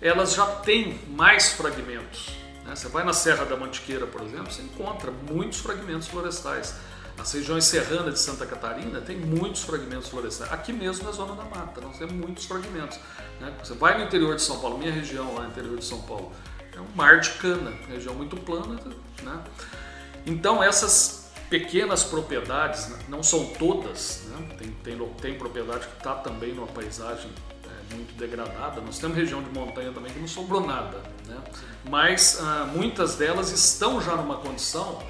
elas 0.00 0.34
já 0.34 0.46
têm 0.46 0.98
mais 1.08 1.52
fragmentos. 1.52 2.30
Né? 2.64 2.74
Você 2.74 2.88
vai 2.88 3.04
na 3.04 3.12
Serra 3.12 3.44
da 3.44 3.56
Mantiqueira, 3.56 4.06
por 4.06 4.22
exemplo, 4.22 4.52
você 4.52 4.62
encontra 4.62 5.10
muitos 5.10 5.60
fragmentos 5.60 6.08
florestais. 6.08 6.74
As 7.18 7.32
regiões 7.32 7.64
serranas 7.64 8.14
de 8.14 8.20
Santa 8.20 8.46
Catarina 8.46 9.00
tem 9.00 9.16
muitos 9.16 9.62
fragmentos 9.62 10.08
florestais. 10.08 10.52
Aqui 10.52 10.72
mesmo 10.72 11.04
na 11.04 11.12
Zona 11.12 11.34
da 11.34 11.44
Mata, 11.44 11.80
nós 11.80 11.98
temos 11.98 12.12
muitos 12.12 12.44
fragmentos. 12.44 12.98
Né? 13.40 13.52
Você 13.62 13.74
vai 13.74 13.98
no 13.98 14.04
interior 14.04 14.36
de 14.36 14.42
São 14.42 14.60
Paulo, 14.60 14.78
minha 14.78 14.92
região 14.92 15.34
lá 15.34 15.44
no 15.44 15.48
interior 15.48 15.78
de 15.78 15.84
São 15.84 16.00
Paulo, 16.02 16.32
é 16.74 16.80
um 16.80 16.88
mar 16.94 17.20
de 17.20 17.30
cana, 17.30 17.72
região 17.88 18.14
muito 18.14 18.36
plana. 18.36 18.78
Né? 19.22 19.44
Então 20.26 20.62
essas 20.62 21.30
pequenas 21.48 22.04
propriedades, 22.04 22.88
né? 22.88 22.98
não 23.08 23.22
são 23.22 23.46
todas, 23.54 24.24
né? 24.26 24.56
tem, 24.58 24.70
tem, 24.84 25.08
tem 25.20 25.38
propriedade 25.38 25.86
que 25.86 25.96
está 25.96 26.14
também 26.14 26.52
numa 26.52 26.66
paisagem 26.66 27.30
muito 27.92 28.14
degradada. 28.16 28.80
Nós 28.80 28.98
temos 28.98 29.16
região 29.16 29.42
de 29.42 29.50
montanha 29.50 29.92
também 29.92 30.12
que 30.12 30.18
não 30.18 30.28
sobrou 30.28 30.66
nada, 30.66 31.02
né? 31.26 31.38
mas 31.88 32.38
ah, 32.40 32.70
muitas 32.72 33.16
delas 33.16 33.50
estão 33.50 34.00
já 34.00 34.16
numa 34.16 34.36
condição 34.36 35.02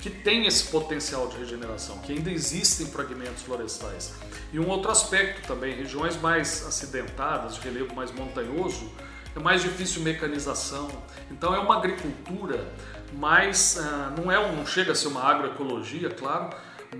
que 0.00 0.08
tem 0.08 0.46
esse 0.46 0.64
potencial 0.64 1.28
de 1.28 1.36
regeneração, 1.36 1.98
que 1.98 2.12
ainda 2.12 2.30
existem 2.30 2.86
fragmentos 2.86 3.42
florestais. 3.42 4.14
E 4.52 4.58
um 4.58 4.68
outro 4.68 4.90
aspecto 4.90 5.46
também, 5.46 5.74
regiões 5.74 6.16
mais 6.16 6.66
acidentadas, 6.66 7.54
de 7.54 7.60
relevo 7.60 7.94
mais 7.94 8.10
montanhoso, 8.10 8.90
é 9.36 9.38
mais 9.38 9.62
difícil 9.62 10.02
mecanização. 10.02 10.88
Então 11.30 11.54
é 11.54 11.58
uma 11.58 11.76
agricultura 11.76 12.66
mais, 13.12 13.78
ah, 13.78 14.12
não 14.16 14.30
é 14.30 14.36
não 14.52 14.66
chega 14.66 14.92
a 14.92 14.94
ser 14.94 15.08
uma 15.08 15.22
agroecologia, 15.22 16.10
claro, 16.10 16.50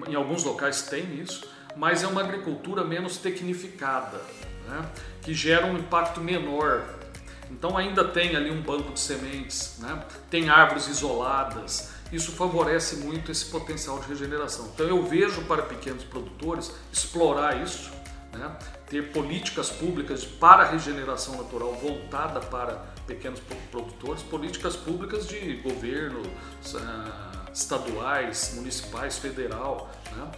em 0.09 0.15
alguns 0.15 0.45
locais 0.45 0.83
tem 0.83 1.21
isso, 1.21 1.49
mas 1.77 2.03
é 2.03 2.07
uma 2.07 2.21
agricultura 2.21 2.85
menos 2.85 3.17
tecnificada 3.17 4.21
né, 4.69 4.89
que 5.23 5.35
gera 5.35 5.67
um 5.67 5.79
impacto 5.79 6.21
menor. 6.21 6.85
Então 7.51 7.77
ainda 7.77 8.05
tem 8.05 8.37
ali 8.37 8.51
um 8.51 8.61
banco 8.61 8.93
de 8.93 9.01
sementes, 9.01 9.79
né, 9.79 10.01
tem 10.29 10.49
árvores 10.49 10.87
isoladas, 10.87 11.93
isso 12.13 12.33
favorece 12.33 12.97
muito 12.97 13.31
esse 13.31 13.47
potencial 13.47 13.99
de 14.01 14.09
regeneração. 14.09 14.71
Então 14.75 14.87
eu 14.87 15.03
vejo 15.05 15.43
para 15.43 15.63
pequenos 15.63 16.05
produtores 16.05 16.73
explorar 16.93 17.63
isso, 17.63 17.91
né, 18.33 18.57
ter 18.89 19.13
políticas 19.13 19.71
públicas 19.71 20.25
para 20.25 20.65
regeneração 20.65 21.37
natural 21.37 21.75
voltada 21.75 22.41
para 22.41 22.85
pequenos 23.07 23.41
produtores, 23.71 24.23
políticas 24.23 24.77
públicas 24.77 25.27
de 25.27 25.57
governo, 25.57 26.21
uh, 26.21 27.53
estaduais, 27.53 28.53
municipais, 28.55 29.19
federal, 29.19 29.91
né, 30.13 30.31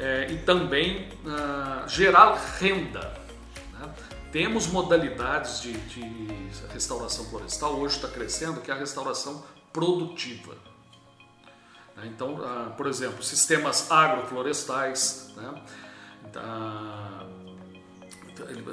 é, 0.00 0.32
e 0.32 0.38
também 0.38 1.08
uh, 1.24 1.88
gerar 1.88 2.34
renda 2.58 3.24
temos 4.34 4.66
modalidades 4.66 5.60
de, 5.62 5.72
de 5.72 6.02
restauração 6.72 7.24
florestal, 7.26 7.74
hoje 7.74 7.94
está 7.94 8.08
crescendo, 8.08 8.60
que 8.60 8.68
é 8.68 8.74
a 8.74 8.76
restauração 8.76 9.44
produtiva. 9.72 10.56
Né? 12.04 12.10
Então, 12.14 12.38
ah, 12.44 12.72
por 12.76 12.86
exemplo, 12.86 13.22
sistemas 13.22 13.90
agroflorestais, 13.90 15.32
né? 15.36 15.62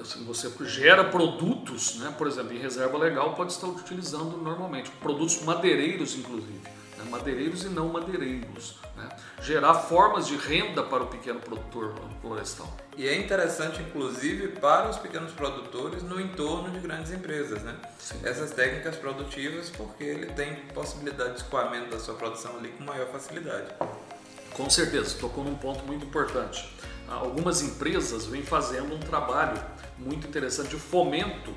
Assim, 0.01 0.25
você 0.25 0.51
gera 0.65 1.03
produtos, 1.03 1.95
né? 1.97 2.13
por 2.17 2.25
exemplo, 2.25 2.53
em 2.53 2.57
reserva 2.57 2.97
legal 2.97 3.35
pode 3.35 3.51
estar 3.51 3.67
utilizando 3.67 4.35
normalmente, 4.37 4.89
produtos 4.89 5.43
madeireiros 5.43 6.15
inclusive 6.15 6.59
né? 6.97 7.09
madeireiros 7.09 7.63
e 7.63 7.69
não 7.69 7.89
madeireiros. 7.89 8.75
Né? 8.95 9.09
Gerar 9.41 9.73
formas 9.73 10.27
de 10.27 10.37
renda 10.37 10.83
para 10.83 11.03
o 11.03 11.07
pequeno 11.07 11.39
produtor 11.39 11.95
florestal. 12.21 12.71
E 12.95 13.07
é 13.07 13.15
interessante, 13.15 13.81
inclusive, 13.81 14.49
para 14.49 14.87
os 14.87 14.97
pequenos 14.97 15.31
produtores 15.31 16.03
no 16.03 16.21
entorno 16.21 16.69
de 16.69 16.79
grandes 16.79 17.11
empresas, 17.11 17.63
né? 17.63 17.75
Essas 18.23 18.51
técnicas 18.51 18.95
produtivas, 18.97 19.71
porque 19.71 20.03
ele 20.03 20.27
tem 20.27 20.55
possibilidade 20.73 21.31
de 21.31 21.37
escoamento 21.37 21.89
da 21.89 21.99
sua 21.99 22.13
produção 22.13 22.55
ali 22.57 22.69
com 22.69 22.83
maior 22.83 23.07
facilidade. 23.07 23.73
Com 24.53 24.69
certeza, 24.69 25.17
tocou 25.19 25.43
num 25.43 25.55
ponto 25.55 25.83
muito 25.85 26.05
importante. 26.05 26.71
Algumas 27.07 27.61
empresas 27.63 28.27
vêm 28.27 28.43
fazendo 28.43 28.93
um 28.93 28.99
trabalho 28.99 29.59
muito 29.97 30.27
interessante 30.27 30.69
de 30.69 30.77
fomento. 30.77 31.51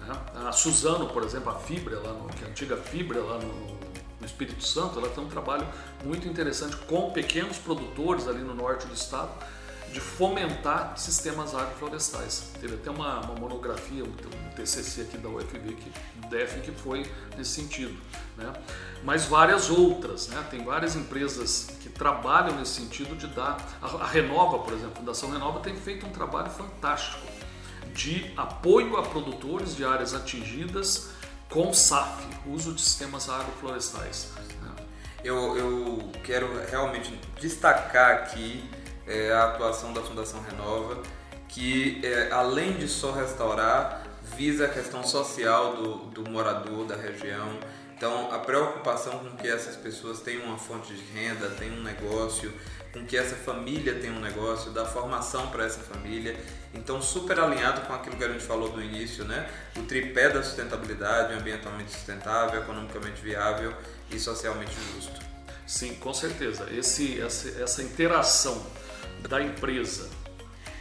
Né? 0.00 0.16
A 0.46 0.52
Suzano, 0.52 1.08
por 1.08 1.24
exemplo, 1.24 1.50
a 1.50 1.58
Fibra, 1.58 1.98
lá 1.98 2.12
no, 2.12 2.28
que 2.28 2.44
é 2.44 2.46
a 2.46 2.50
antiga 2.50 2.76
Fibra 2.76 3.20
lá 3.20 3.38
no, 3.38 3.75
no 4.20 4.26
Espírito 4.26 4.64
Santo, 4.66 4.98
ela 4.98 5.08
tem 5.08 5.22
um 5.22 5.28
trabalho 5.28 5.66
muito 6.04 6.26
interessante 6.26 6.76
com 6.76 7.10
pequenos 7.10 7.58
produtores 7.58 8.26
ali 8.26 8.40
no 8.40 8.54
norte 8.54 8.86
do 8.86 8.94
estado 8.94 9.30
de 9.92 10.00
fomentar 10.00 10.92
sistemas 10.96 11.54
agroflorestais. 11.54 12.50
Teve 12.60 12.74
até 12.74 12.90
uma, 12.90 13.20
uma 13.20 13.34
monografia, 13.34 14.04
um, 14.04 14.12
TCC 14.54 15.02
aqui 15.02 15.16
da 15.18 15.28
UFV, 15.28 15.74
que, 15.74 15.92
DEF, 16.28 16.60
que 16.60 16.72
foi 16.72 17.10
nesse 17.36 17.50
sentido. 17.50 17.96
Né? 18.36 18.52
Mas 19.04 19.24
várias 19.24 19.70
outras, 19.70 20.28
né? 20.28 20.44
tem 20.50 20.62
várias 20.64 20.96
empresas 20.96 21.68
que 21.80 21.88
trabalham 21.88 22.56
nesse 22.58 22.72
sentido 22.72 23.16
de 23.16 23.26
dar. 23.28 23.56
A, 23.80 23.86
a 23.86 24.06
Renova, 24.06 24.58
por 24.58 24.72
exemplo, 24.72 24.92
a 24.94 24.96
Fundação 24.96 25.30
Renova 25.30 25.60
tem 25.60 25.76
feito 25.76 26.04
um 26.04 26.10
trabalho 26.10 26.50
fantástico 26.50 27.26
de 27.94 28.30
apoio 28.36 28.98
a 28.98 29.02
produtores 29.02 29.74
de 29.74 29.84
áreas 29.84 30.12
atingidas 30.12 31.10
com 31.48 31.72
SAF, 31.72 32.24
uso 32.46 32.72
de 32.72 32.80
sistemas 32.80 33.28
agroflorestais. 33.28 34.32
Né? 34.62 34.70
Eu, 35.24 35.56
eu 35.56 36.12
quero 36.22 36.48
realmente 36.68 37.18
destacar 37.40 38.12
aqui 38.12 38.68
é, 39.06 39.32
a 39.32 39.44
atuação 39.44 39.92
da 39.92 40.02
Fundação 40.02 40.42
Renova, 40.42 41.02
que 41.48 42.00
é, 42.04 42.30
além 42.32 42.74
de 42.74 42.88
só 42.88 43.12
restaurar, 43.12 44.04
visa 44.36 44.66
a 44.66 44.68
questão 44.68 45.04
social 45.04 45.76
do, 45.76 45.96
do 46.10 46.30
morador 46.30 46.84
da 46.86 46.96
região. 46.96 47.58
Então, 47.96 48.30
a 48.30 48.38
preocupação 48.38 49.18
com 49.20 49.36
que 49.38 49.48
essas 49.48 49.74
pessoas 49.74 50.20
tenham 50.20 50.44
uma 50.44 50.58
fonte 50.58 50.92
de 50.92 51.02
renda, 51.14 51.48
tenham 51.58 51.76
um 51.76 51.82
negócio, 51.82 52.52
com 52.92 53.06
que 53.06 53.16
essa 53.16 53.34
família 53.34 53.94
tenha 53.94 54.12
um 54.12 54.20
negócio, 54.20 54.70
dar 54.70 54.84
formação 54.84 55.48
para 55.48 55.64
essa 55.64 55.80
família. 55.80 56.38
Então, 56.74 57.00
super 57.00 57.40
alinhado 57.40 57.80
com 57.86 57.94
aquilo 57.94 58.16
que 58.16 58.24
a 58.24 58.28
gente 58.28 58.44
falou 58.44 58.70
no 58.76 58.82
início, 58.82 59.24
né? 59.24 59.50
O 59.76 59.82
tripé 59.82 60.28
da 60.28 60.42
sustentabilidade, 60.42 61.32
ambientalmente 61.32 61.90
sustentável, 61.90 62.60
economicamente 62.60 63.22
viável 63.22 63.72
e 64.10 64.20
socialmente 64.20 64.76
justo. 64.94 65.18
Sim, 65.66 65.94
com 65.94 66.12
certeza. 66.12 66.68
Esse, 66.70 67.18
essa, 67.20 67.62
essa 67.62 67.82
interação 67.82 68.62
da 69.26 69.40
empresa 69.40 70.10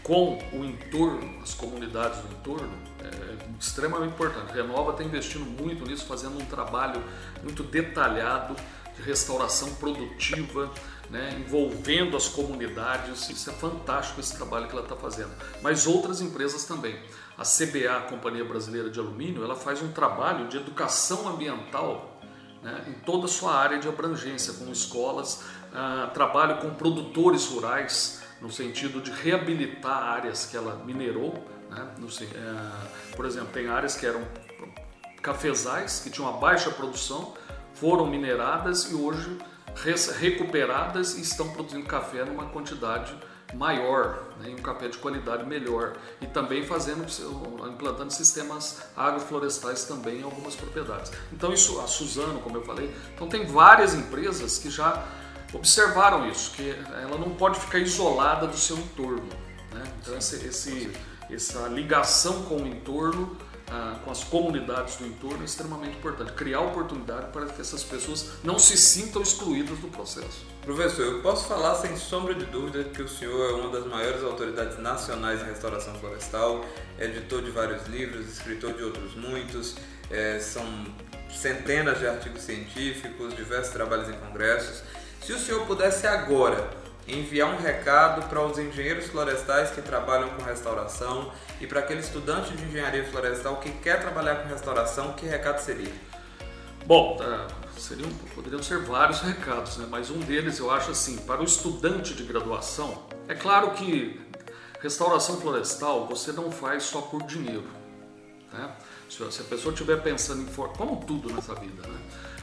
com 0.04 0.38
o 0.51 0.65
entorno, 0.65 1.41
as 1.41 1.54
comunidades 1.54 2.19
do 2.19 2.28
entorno, 2.34 2.78
é 3.06 3.38
extremamente 3.60 4.13
importante. 4.13 4.54
Renova 4.54 4.91
está 4.91 5.04
investindo 5.04 5.46
muito 5.46 5.86
nisso, 5.86 6.06
fazendo 6.06 6.41
um 6.41 6.46
trabalho 6.46 7.02
muito 7.44 7.63
detalhado 7.63 8.56
de 8.96 9.02
restauração 9.02 9.74
produtiva, 9.76 10.72
né, 11.10 11.36
envolvendo 11.39 12.18
as 12.18 12.28
comunidades. 12.28 13.30
Isso 13.30 13.50
é 13.50 13.54
fantástico 13.54 14.20
esse 14.20 14.36
trabalho 14.36 14.68
que 14.68 14.74
ela 14.74 14.84
está 14.84 14.96
fazendo. 14.96 15.32
Mas 15.62 15.86
outras 15.86 16.22
empresas 16.22 16.63
também. 16.65 17.00
A 17.38 17.44
CBA, 17.44 17.98
a 17.98 18.02
Companhia 18.02 18.46
Brasileira 18.46 18.89
de 18.89 19.00
Alumínio, 19.00 19.44
ela 19.44 19.56
faz 19.56 19.82
um 19.82 19.91
trabalho 19.91 20.48
de 20.48 20.58
educação 20.58 21.28
ambiental 21.28 22.15
né, 22.65 22.84
em 22.88 22.94
toda 22.94 23.26
a 23.26 23.28
sua 23.28 23.54
área 23.56 23.78
de 23.78 23.88
abrangência, 23.88 24.54
com 24.54 24.72
escolas, 24.72 25.44
uh, 25.72 26.12
trabalho 26.13 26.58
com 26.58 26.74
produtores 26.74 27.46
rurais, 27.46 28.24
no 28.41 28.52
sentido 28.52 29.00
de 29.00 29.12
reabilitar 29.12 30.02
áreas 30.02 30.48
que 30.48 30.58
ela 30.58 30.84
minerou. 30.84 31.46
Né, 31.69 31.88
uh, 31.99 33.15
por 33.15 33.25
exemplo, 33.25 33.49
tem 33.54 33.67
áreas 33.67 33.95
que 33.95 34.06
eram 34.06 34.21
cafezais, 35.21 35.99
que 35.99 36.10
tinham 36.10 36.30
uma 36.30 36.39
baixa 36.39 36.69
produção, 36.69 37.34
foram 37.73 38.06
mineradas 38.06 38.91
e 38.91 38.95
hoje 38.95 39.38
recuperadas 40.19 41.17
e 41.17 41.21
estão 41.21 41.49
produzindo 41.49 41.86
café 41.86 42.23
numa 42.23 42.45
quantidade 42.45 43.13
maior, 43.54 44.23
né, 44.39 44.54
um 44.58 44.62
café 44.62 44.88
de 44.88 44.97
qualidade 44.97 45.45
melhor 45.45 45.93
e 46.21 46.25
também 46.28 46.65
fazendo 46.65 47.06
implantando 47.69 48.12
sistemas 48.12 48.82
agroflorestais 48.95 49.84
também 49.86 50.19
em 50.19 50.23
algumas 50.23 50.56
propriedades. 50.56 51.12
Então 51.32 51.54
isso 51.54 51.80
a 51.80 51.88
Suzano, 51.88 52.39
como 52.39 52.58
eu 52.58 52.63
falei, 52.63 52.93
então 53.13 53.28
tem 53.28 53.45
várias 53.45 53.93
empresas 53.93 54.58
que 54.58 54.69
já 54.69 55.06
observaram 55.54 56.30
isso, 56.30 56.51
que 56.51 56.69
ela 57.01 57.17
não 57.17 57.32
pode 57.32 57.60
ficar 57.60 57.80
isolada 57.80 58.47
do 58.47 58.58
seu 58.58 58.78
entorno. 58.78 59.28
Né? 59.71 59.84
Então 60.01 60.17
esse, 60.17 60.45
esse, 60.45 60.91
essa 61.30 61.68
ligação 61.68 62.44
com 62.44 62.58
o 62.58 62.68
entorno 62.68 63.38
ah, 63.68 64.00
com 64.06 64.12
as 64.12 64.24
comunidades 64.24 64.98
do 64.98 65.08
entorno 65.08 65.42
é 65.42 65.46
extremamente 65.46 65.98
importante. 65.98 66.34
Criar 66.34 66.62
oportunidade 66.62 67.32
para 67.32 67.48
que 67.48 67.60
essas 67.60 67.84
pessoas 67.84 68.34
não 68.44 68.60
se 68.60 68.78
sintam 68.78 69.24
excluídas 69.24 69.80
do 69.80 69.88
processo. 69.88 70.46
Professor, 70.62 71.04
eu 71.04 71.22
posso 71.22 71.48
falar 71.48 71.74
sem 71.76 71.98
sombra 71.98 72.36
de 72.36 72.46
dúvida 72.46 72.84
que 72.84 73.02
o 73.02 73.08
senhor 73.08 73.50
é 73.50 73.54
uma 73.54 73.72
das 73.72 73.88
maiores 73.88 74.24
autoridades 74.24 74.78
nacionais 74.78 75.42
em 75.42 75.46
restauração 75.46 75.96
florestal, 75.96 76.64
é 77.00 77.06
editor 77.06 77.42
de 77.42 77.50
vários 77.50 77.88
livros, 77.88 78.28
escritor 78.28 78.74
de 78.74 78.84
outros 78.84 79.16
muitos, 79.16 79.76
é, 80.12 80.40
são 80.40 80.64
centenas 81.30 81.98
de 82.00 82.08
artigos 82.08 82.44
científicos, 82.44 83.36
diversos 83.36 83.74
trabalhos 83.74 84.10
em 84.10 84.14
congressos. 84.14 84.84
Se 85.22 85.34
o 85.34 85.40
senhor 85.40 85.66
pudesse 85.66 86.06
agora 86.06 86.70
enviar 87.08 87.54
um 87.54 87.58
recado 87.58 88.28
para 88.28 88.41
os 88.44 88.58
engenheiros 88.58 89.08
florestais 89.08 89.70
que 89.72 89.82
trabalham 89.82 90.30
com 90.30 90.44
restauração 90.44 91.32
e 91.62 91.68
para 91.68 91.80
aquele 91.80 92.00
estudante 92.00 92.56
de 92.56 92.63
engenharia 92.65 93.04
florestal 93.06 93.58
que 93.58 93.72
quer 93.72 94.00
trabalhar 94.02 94.38
com 94.38 94.50
restauração, 94.50 95.13
que 95.13 95.26
recado 95.26 95.60
seria? 95.60 95.94
Bom, 96.86 97.18
é, 97.22 97.80
seriam, 97.80 98.10
poderiam 98.34 98.62
ser 98.62 98.80
vários 98.80 99.22
recados, 99.22 99.78
né? 99.78 99.88
mas 99.89 100.10
um 100.10 100.20
deles 100.20 100.60
eu 100.60 100.72
acho 100.72 100.91
assim, 100.91 101.18
para 101.18 101.41
o 101.41 101.44
estudante 101.44 102.13
de 102.13 102.24
graduação, 102.24 103.04
é 103.28 103.36
claro 103.36 103.72
que 103.72 104.20
restauração 104.82 105.39
florestal 105.39 106.08
você 106.08 106.32
não 106.32 106.52
faz 106.52 106.84
só 106.84 107.02
por 107.02 107.24
dinheiro. 107.24 107.65
Né? 108.54 108.72
Se 109.10 109.24
a 109.24 109.44
pessoa 109.46 109.72
estiver 109.72 110.02
pensando 110.02 110.41
em, 110.41 110.46
como 110.46 111.06
tudo 111.06 111.34
nessa 111.34 111.54
vida, 111.56 111.88
né? 111.88 112.00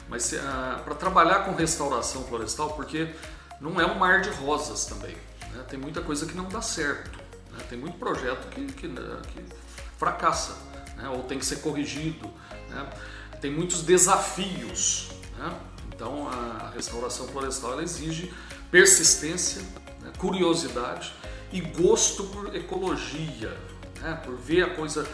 mas 0.09 0.31
uh, 0.33 0.83
para 0.83 0.95
trabalhar 0.95 1.45
com 1.45 1.53
restauração 1.53 2.23
florestal, 2.25 2.71
porque 2.71 3.09
não 3.63 3.79
é 3.79 3.85
um 3.85 3.97
mar 3.97 4.19
de 4.19 4.29
rosas 4.29 4.85
também. 4.85 5.15
Né? 5.53 5.63
Tem 5.69 5.79
muita 5.79 6.01
coisa 6.01 6.25
que 6.25 6.35
não 6.35 6.49
dá 6.49 6.61
certo. 6.61 7.17
Né? 7.49 7.63
Tem 7.69 7.77
muito 7.79 7.97
projeto 7.97 8.49
que, 8.49 8.65
que, 8.73 8.87
né, 8.89 9.21
que 9.33 9.41
fracassa 9.97 10.53
né? 10.97 11.07
ou 11.07 11.23
tem 11.23 11.39
que 11.39 11.45
ser 11.45 11.61
corrigido. 11.61 12.29
Né? 12.69 12.89
Tem 13.39 13.49
muitos 13.49 13.81
desafios. 13.81 15.11
Né? 15.37 15.57
Então 15.87 16.27
a 16.27 16.71
restauração 16.75 17.25
florestal 17.29 17.81
exige 17.81 18.33
persistência, 18.69 19.61
curiosidade 20.17 21.13
e 21.51 21.61
gosto 21.61 22.25
por 22.25 22.53
ecologia, 22.53 23.55
né? 24.03 24.19
por 24.23 24.35
ver 24.35 24.63
a 24.63 24.69
coisa, 24.75 25.07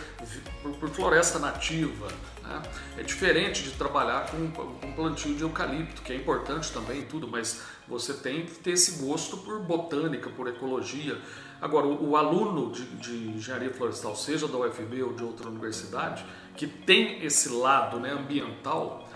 por, 0.62 0.72
por 0.76 0.90
floresta 0.90 1.38
nativa. 1.38 2.08
Né? 2.44 2.62
É 2.98 3.04
diferente 3.04 3.64
de 3.64 3.72
trabalhar 3.72 4.30
com, 4.32 4.50
com 4.52 4.92
plantio 4.94 5.36
de 5.36 5.44
eucalipto, 5.44 6.02
que 6.02 6.12
é 6.12 6.16
importante 6.16 6.74
também 6.74 7.04
tudo, 7.04 7.28
mas 7.28 7.62
você 7.88 8.14
tem 8.14 8.46
que 8.46 8.56
ter 8.56 8.72
esse 8.72 9.04
gosto 9.04 9.38
por 9.38 9.60
botânica, 9.60 10.30
por 10.30 10.48
ecologia. 10.48 11.22
Agora, 11.62 11.86
o, 11.86 12.10
o 12.10 12.18
aluno 12.18 12.72
de, 12.72 12.86
de, 12.96 13.30
engenharia 13.30 13.72
florestal, 13.72 14.16
seja 14.16 14.48
da 14.48 14.58
UFB 14.58 15.04
ou 15.04 15.14
de 15.14 15.24
outra 15.24 15.48
universidade, 15.48 16.26
que 16.56 16.66
tem 16.66 17.24
esse 17.24 17.50
lado 17.50 18.00
né, 18.00 18.12
ambiental, 18.12 19.08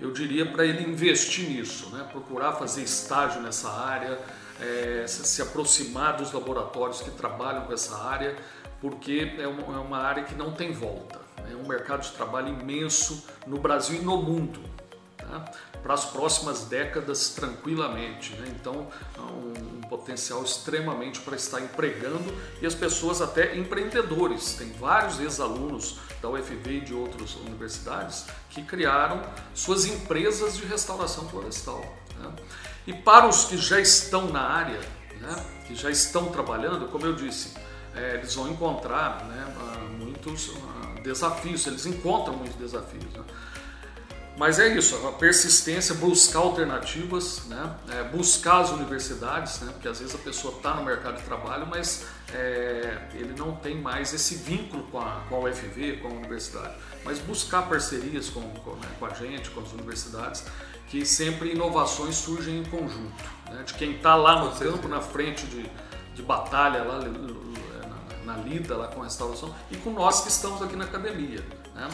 eu 0.00 0.12
diria 0.12 0.46
para 0.46 0.64
ele 0.64 0.88
investir 0.88 1.48
nisso, 1.48 1.88
né? 1.90 2.06
procurar 2.12 2.52
fazer 2.52 2.82
estágio 2.82 3.40
nessa 3.40 3.70
área, 3.70 4.20
é, 4.60 5.06
se 5.06 5.40
aproximar 5.42 6.16
dos 6.16 6.32
laboratórios 6.32 7.00
que 7.00 7.10
trabalham 7.10 7.64
com 7.64 7.72
essa 7.72 7.96
área, 7.96 8.36
porque 8.80 9.34
é 9.38 9.46
uma, 9.46 9.76
é 9.76 9.80
uma 9.80 9.98
área 9.98 10.24
que 10.24 10.34
não 10.34 10.52
tem 10.52 10.72
volta. 10.72 11.20
É 11.50 11.54
um 11.54 11.66
mercado 11.66 12.02
de 12.02 12.10
trabalho 12.12 12.48
imenso 12.48 13.24
no 13.46 13.58
Brasil 13.58 14.00
e 14.00 14.04
no 14.04 14.16
mundo. 14.16 14.60
Tá? 15.16 15.44
Para 15.82 15.94
as 15.94 16.04
próximas 16.04 16.64
décadas, 16.64 17.30
tranquilamente. 17.30 18.34
Né? 18.34 18.54
Então, 18.60 18.88
um, 19.18 19.76
um 19.76 19.80
potencial 19.82 20.42
extremamente 20.42 21.20
para 21.20 21.36
estar 21.36 21.60
empregando 21.60 22.34
e 22.60 22.66
as 22.66 22.74
pessoas, 22.74 23.20
até 23.20 23.56
empreendedores. 23.56 24.54
Tem 24.54 24.72
vários 24.72 25.20
ex-alunos 25.20 25.98
da 26.20 26.28
UFV 26.28 26.78
e 26.78 26.80
de 26.80 26.94
outras 26.94 27.34
universidades 27.36 28.26
que 28.50 28.62
criaram 28.62 29.22
suas 29.54 29.86
empresas 29.86 30.56
de 30.56 30.64
restauração 30.64 31.28
florestal. 31.28 31.84
Né? 32.18 32.32
E 32.86 32.92
para 32.92 33.26
os 33.26 33.44
que 33.44 33.56
já 33.56 33.80
estão 33.80 34.28
na 34.28 34.42
área, 34.42 34.80
né? 35.20 35.44
que 35.66 35.74
já 35.74 35.90
estão 35.90 36.26
trabalhando, 36.30 36.88
como 36.88 37.04
eu 37.06 37.14
disse, 37.14 37.54
é, 37.96 38.14
eles 38.14 38.34
vão 38.34 38.48
encontrar 38.48 39.24
né, 39.24 39.54
muitos 39.98 40.52
desafios, 41.02 41.66
eles 41.66 41.86
encontram 41.86 42.34
muitos 42.34 42.56
desafios. 42.56 43.04
Né? 43.12 43.24
Mas 44.36 44.58
é 44.58 44.68
isso, 44.68 44.94
a 45.06 45.12
persistência, 45.12 45.94
buscar 45.94 46.40
alternativas, 46.40 47.46
né? 47.46 47.74
É, 47.90 48.04
buscar 48.04 48.60
as 48.60 48.70
universidades, 48.70 49.60
né? 49.60 49.72
porque 49.72 49.88
às 49.88 49.98
vezes 49.98 50.14
a 50.14 50.18
pessoa 50.18 50.54
está 50.56 50.74
no 50.74 50.84
mercado 50.84 51.16
de 51.16 51.22
trabalho, 51.22 51.66
mas 51.66 52.04
é, 52.34 52.98
ele 53.14 53.34
não 53.34 53.56
tem 53.56 53.80
mais 53.80 54.12
esse 54.12 54.34
vínculo 54.34 54.82
com 54.88 55.00
a, 55.00 55.22
com 55.26 55.36
a 55.36 55.48
UFV, 55.48 56.00
com 56.02 56.08
a 56.08 56.10
universidade. 56.10 56.74
Mas 57.02 57.18
buscar 57.18 57.62
parcerias 57.62 58.28
com, 58.28 58.42
com, 58.42 58.72
né? 58.72 58.88
com 58.98 59.06
a 59.06 59.14
gente, 59.14 59.48
com 59.48 59.60
as 59.60 59.72
universidades, 59.72 60.44
que 60.88 61.06
sempre 61.06 61.52
inovações 61.52 62.16
surgem 62.16 62.58
em 62.58 62.64
conjunto. 62.64 63.24
Né? 63.50 63.62
De 63.64 63.72
quem 63.72 63.96
está 63.96 64.16
lá 64.16 64.44
no 64.44 64.52
campo, 64.52 64.86
na 64.86 65.00
frente 65.00 65.46
de, 65.46 65.64
de 66.14 66.22
batalha, 66.22 66.82
lá 66.82 66.98
na 68.26 68.36
lida 68.36 68.76
lá 68.76 68.88
com 68.88 69.00
a 69.00 69.04
restauração 69.04 69.54
e 69.70 69.76
com 69.76 69.90
nós 69.90 70.20
que 70.20 70.28
estamos 70.28 70.60
aqui 70.60 70.76
na 70.76 70.84
academia. 70.84 71.40
Né? 71.74 71.88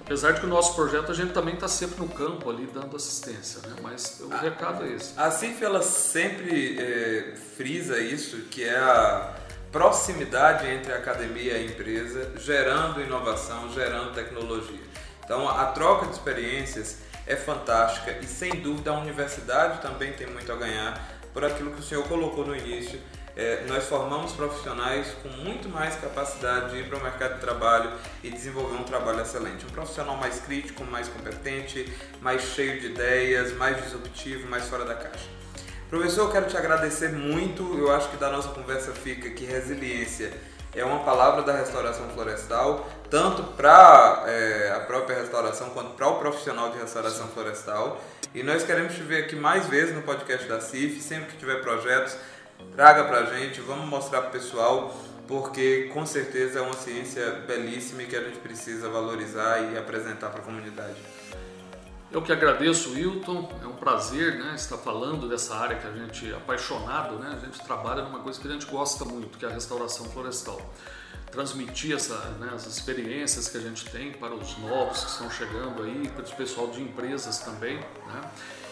Apesar 0.00 0.32
de 0.32 0.40
que 0.40 0.46
o 0.46 0.48
nosso 0.48 0.74
projeto 0.74 1.10
a 1.10 1.14
gente 1.14 1.32
também 1.32 1.54
está 1.54 1.68
sempre 1.68 2.00
no 2.00 2.08
campo 2.08 2.50
ali 2.50 2.66
dando 2.66 2.94
assistência, 2.96 3.60
né? 3.68 3.76
mas 3.82 4.20
o 4.20 4.32
a, 4.32 4.38
recado 4.38 4.84
é 4.84 4.92
esse. 4.92 5.18
A 5.18 5.30
CIF 5.30 5.64
ela 5.64 5.82
sempre 5.82 6.78
é, 6.78 7.36
frisa 7.56 7.98
isso, 7.98 8.36
que 8.50 8.64
é 8.64 8.76
a 8.76 9.34
proximidade 9.72 10.66
entre 10.66 10.92
a 10.92 10.96
academia 10.96 11.52
e 11.52 11.56
a 11.56 11.62
empresa, 11.64 12.32
gerando 12.36 13.00
inovação, 13.00 13.72
gerando 13.72 14.12
tecnologia. 14.12 14.80
Então 15.24 15.48
a 15.48 15.66
troca 15.66 16.06
de 16.06 16.12
experiências 16.12 16.98
é 17.26 17.34
fantástica 17.34 18.16
e 18.22 18.26
sem 18.26 18.60
dúvida 18.60 18.90
a 18.92 18.98
universidade 18.98 19.82
também 19.82 20.12
tem 20.12 20.28
muito 20.28 20.50
a 20.50 20.56
ganhar 20.56 21.16
por 21.32 21.44
aquilo 21.44 21.72
que 21.72 21.80
o 21.80 21.82
senhor 21.82 22.06
colocou 22.08 22.46
no 22.46 22.56
início, 22.56 23.00
é, 23.36 23.64
nós 23.68 23.84
formamos 23.84 24.32
profissionais 24.32 25.08
com 25.22 25.28
muito 25.28 25.68
mais 25.68 25.94
capacidade 25.96 26.70
de 26.70 26.78
ir 26.78 26.88
para 26.88 26.98
o 26.98 27.02
mercado 27.02 27.34
de 27.34 27.40
trabalho 27.40 27.92
e 28.24 28.30
desenvolver 28.30 28.76
um 28.76 28.82
trabalho 28.82 29.20
excelente. 29.20 29.66
Um 29.66 29.68
profissional 29.68 30.16
mais 30.16 30.40
crítico, 30.40 30.82
mais 30.84 31.06
competente, 31.08 31.92
mais 32.22 32.40
cheio 32.40 32.80
de 32.80 32.86
ideias, 32.86 33.52
mais 33.52 33.82
disruptivo, 33.82 34.48
mais 34.48 34.66
fora 34.68 34.86
da 34.86 34.94
caixa. 34.94 35.28
Professor, 35.90 36.22
eu 36.22 36.32
quero 36.32 36.46
te 36.46 36.56
agradecer 36.56 37.12
muito. 37.12 37.78
Eu 37.78 37.92
acho 37.92 38.08
que 38.08 38.16
da 38.16 38.30
nossa 38.30 38.48
conversa 38.48 38.92
fica 38.92 39.28
que 39.28 39.44
resiliência 39.44 40.32
é 40.74 40.84
uma 40.84 41.00
palavra 41.00 41.42
da 41.42 41.52
restauração 41.52 42.08
florestal, 42.10 42.88
tanto 43.10 43.42
para 43.54 44.24
é, 44.26 44.72
a 44.76 44.80
própria 44.80 45.18
restauração 45.18 45.70
quanto 45.70 45.90
para 45.90 46.08
o 46.08 46.18
profissional 46.18 46.70
de 46.70 46.78
restauração 46.78 47.28
florestal. 47.28 48.02
E 48.34 48.42
nós 48.42 48.64
queremos 48.64 48.94
te 48.94 49.02
ver 49.02 49.24
aqui 49.24 49.36
mais 49.36 49.66
vezes 49.66 49.94
no 49.94 50.02
podcast 50.02 50.46
da 50.46 50.60
CIF, 50.60 51.00
sempre 51.00 51.32
que 51.32 51.38
tiver 51.38 51.62
projetos 51.62 52.16
traga 52.76 53.04
para 53.04 53.20
a 53.20 53.24
gente, 53.24 53.60
vamos 53.62 53.88
mostrar 53.88 54.20
para 54.20 54.28
o 54.28 54.32
pessoal, 54.32 54.94
porque 55.26 55.90
com 55.94 56.04
certeza 56.04 56.58
é 56.58 56.62
uma 56.62 56.74
ciência 56.74 57.42
belíssima 57.46 58.02
e 58.02 58.06
que 58.06 58.14
a 58.14 58.22
gente 58.22 58.38
precisa 58.38 58.88
valorizar 58.90 59.72
e 59.72 59.78
apresentar 59.78 60.28
para 60.28 60.40
a 60.40 60.44
comunidade. 60.44 60.96
Eu 62.12 62.22
que 62.22 62.30
agradeço, 62.30 62.92
Wilton. 62.92 63.50
É 63.62 63.66
um 63.66 63.74
prazer 63.74 64.38
né, 64.38 64.54
estar 64.54 64.76
falando 64.76 65.28
dessa 65.28 65.56
área 65.56 65.76
que 65.76 65.86
a 65.86 65.90
gente 65.90 66.30
é 66.30 66.36
apaixonado, 66.36 67.18
né? 67.18 67.36
A 67.36 67.44
gente 67.44 67.60
trabalha 67.64 68.02
numa 68.02 68.20
coisa 68.20 68.40
que 68.40 68.46
a 68.46 68.50
gente 68.50 68.66
gosta 68.66 69.04
muito, 69.04 69.36
que 69.38 69.44
é 69.44 69.48
a 69.48 69.52
restauração 69.52 70.06
florestal. 70.10 70.60
Transmitir 71.32 71.96
essa, 71.96 72.16
né, 72.38 72.50
as 72.54 72.66
experiências 72.66 73.48
que 73.48 73.56
a 73.56 73.60
gente 73.60 73.90
tem 73.90 74.12
para 74.12 74.34
os 74.34 74.56
novos 74.58 75.02
que 75.02 75.10
estão 75.10 75.30
chegando 75.30 75.82
aí, 75.82 76.08
para 76.14 76.24
o 76.24 76.36
pessoal 76.36 76.68
de 76.68 76.80
empresas 76.80 77.38
também, 77.38 77.76
né? 77.78 78.30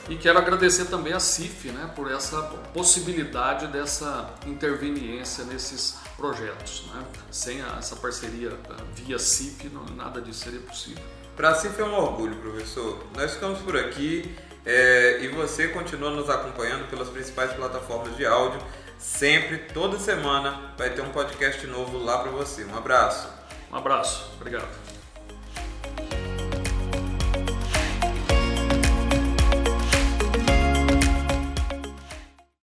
E 0.08 0.16
quero 0.16 0.38
agradecer 0.38 0.84
também 0.86 1.14
a 1.14 1.20
CIF 1.20 1.68
né, 1.68 1.90
por 1.96 2.10
essa 2.10 2.42
possibilidade 2.74 3.68
dessa 3.68 4.34
interveniência 4.46 5.44
nesses 5.44 5.96
projetos. 6.16 6.84
Né? 6.92 7.04
Sem 7.30 7.62
a, 7.62 7.76
essa 7.78 7.96
parceria 7.96 8.52
via 8.94 9.18
CIF, 9.18 9.68
não, 9.70 9.84
nada 9.96 10.20
disso 10.20 10.44
seria 10.44 10.60
possível. 10.60 11.02
Para 11.34 11.50
a 11.50 11.54
CIF 11.54 11.80
é 11.80 11.84
um 11.84 11.94
orgulho, 11.94 12.36
professor. 12.36 13.02
Nós 13.16 13.32
ficamos 13.32 13.60
por 13.60 13.76
aqui 13.76 14.36
é, 14.64 15.20
e 15.22 15.28
você 15.28 15.68
continua 15.68 16.10
nos 16.10 16.28
acompanhando 16.28 16.88
pelas 16.88 17.08
principais 17.08 17.52
plataformas 17.52 18.16
de 18.16 18.26
áudio. 18.26 18.60
Sempre, 18.98 19.58
toda 19.72 19.98
semana, 19.98 20.74
vai 20.78 20.90
ter 20.90 21.02
um 21.02 21.10
podcast 21.10 21.66
novo 21.66 21.98
lá 21.98 22.18
para 22.18 22.30
você. 22.30 22.64
Um 22.64 22.76
abraço. 22.76 23.28
Um 23.72 23.76
abraço. 23.76 24.30
Obrigado. 24.36 24.93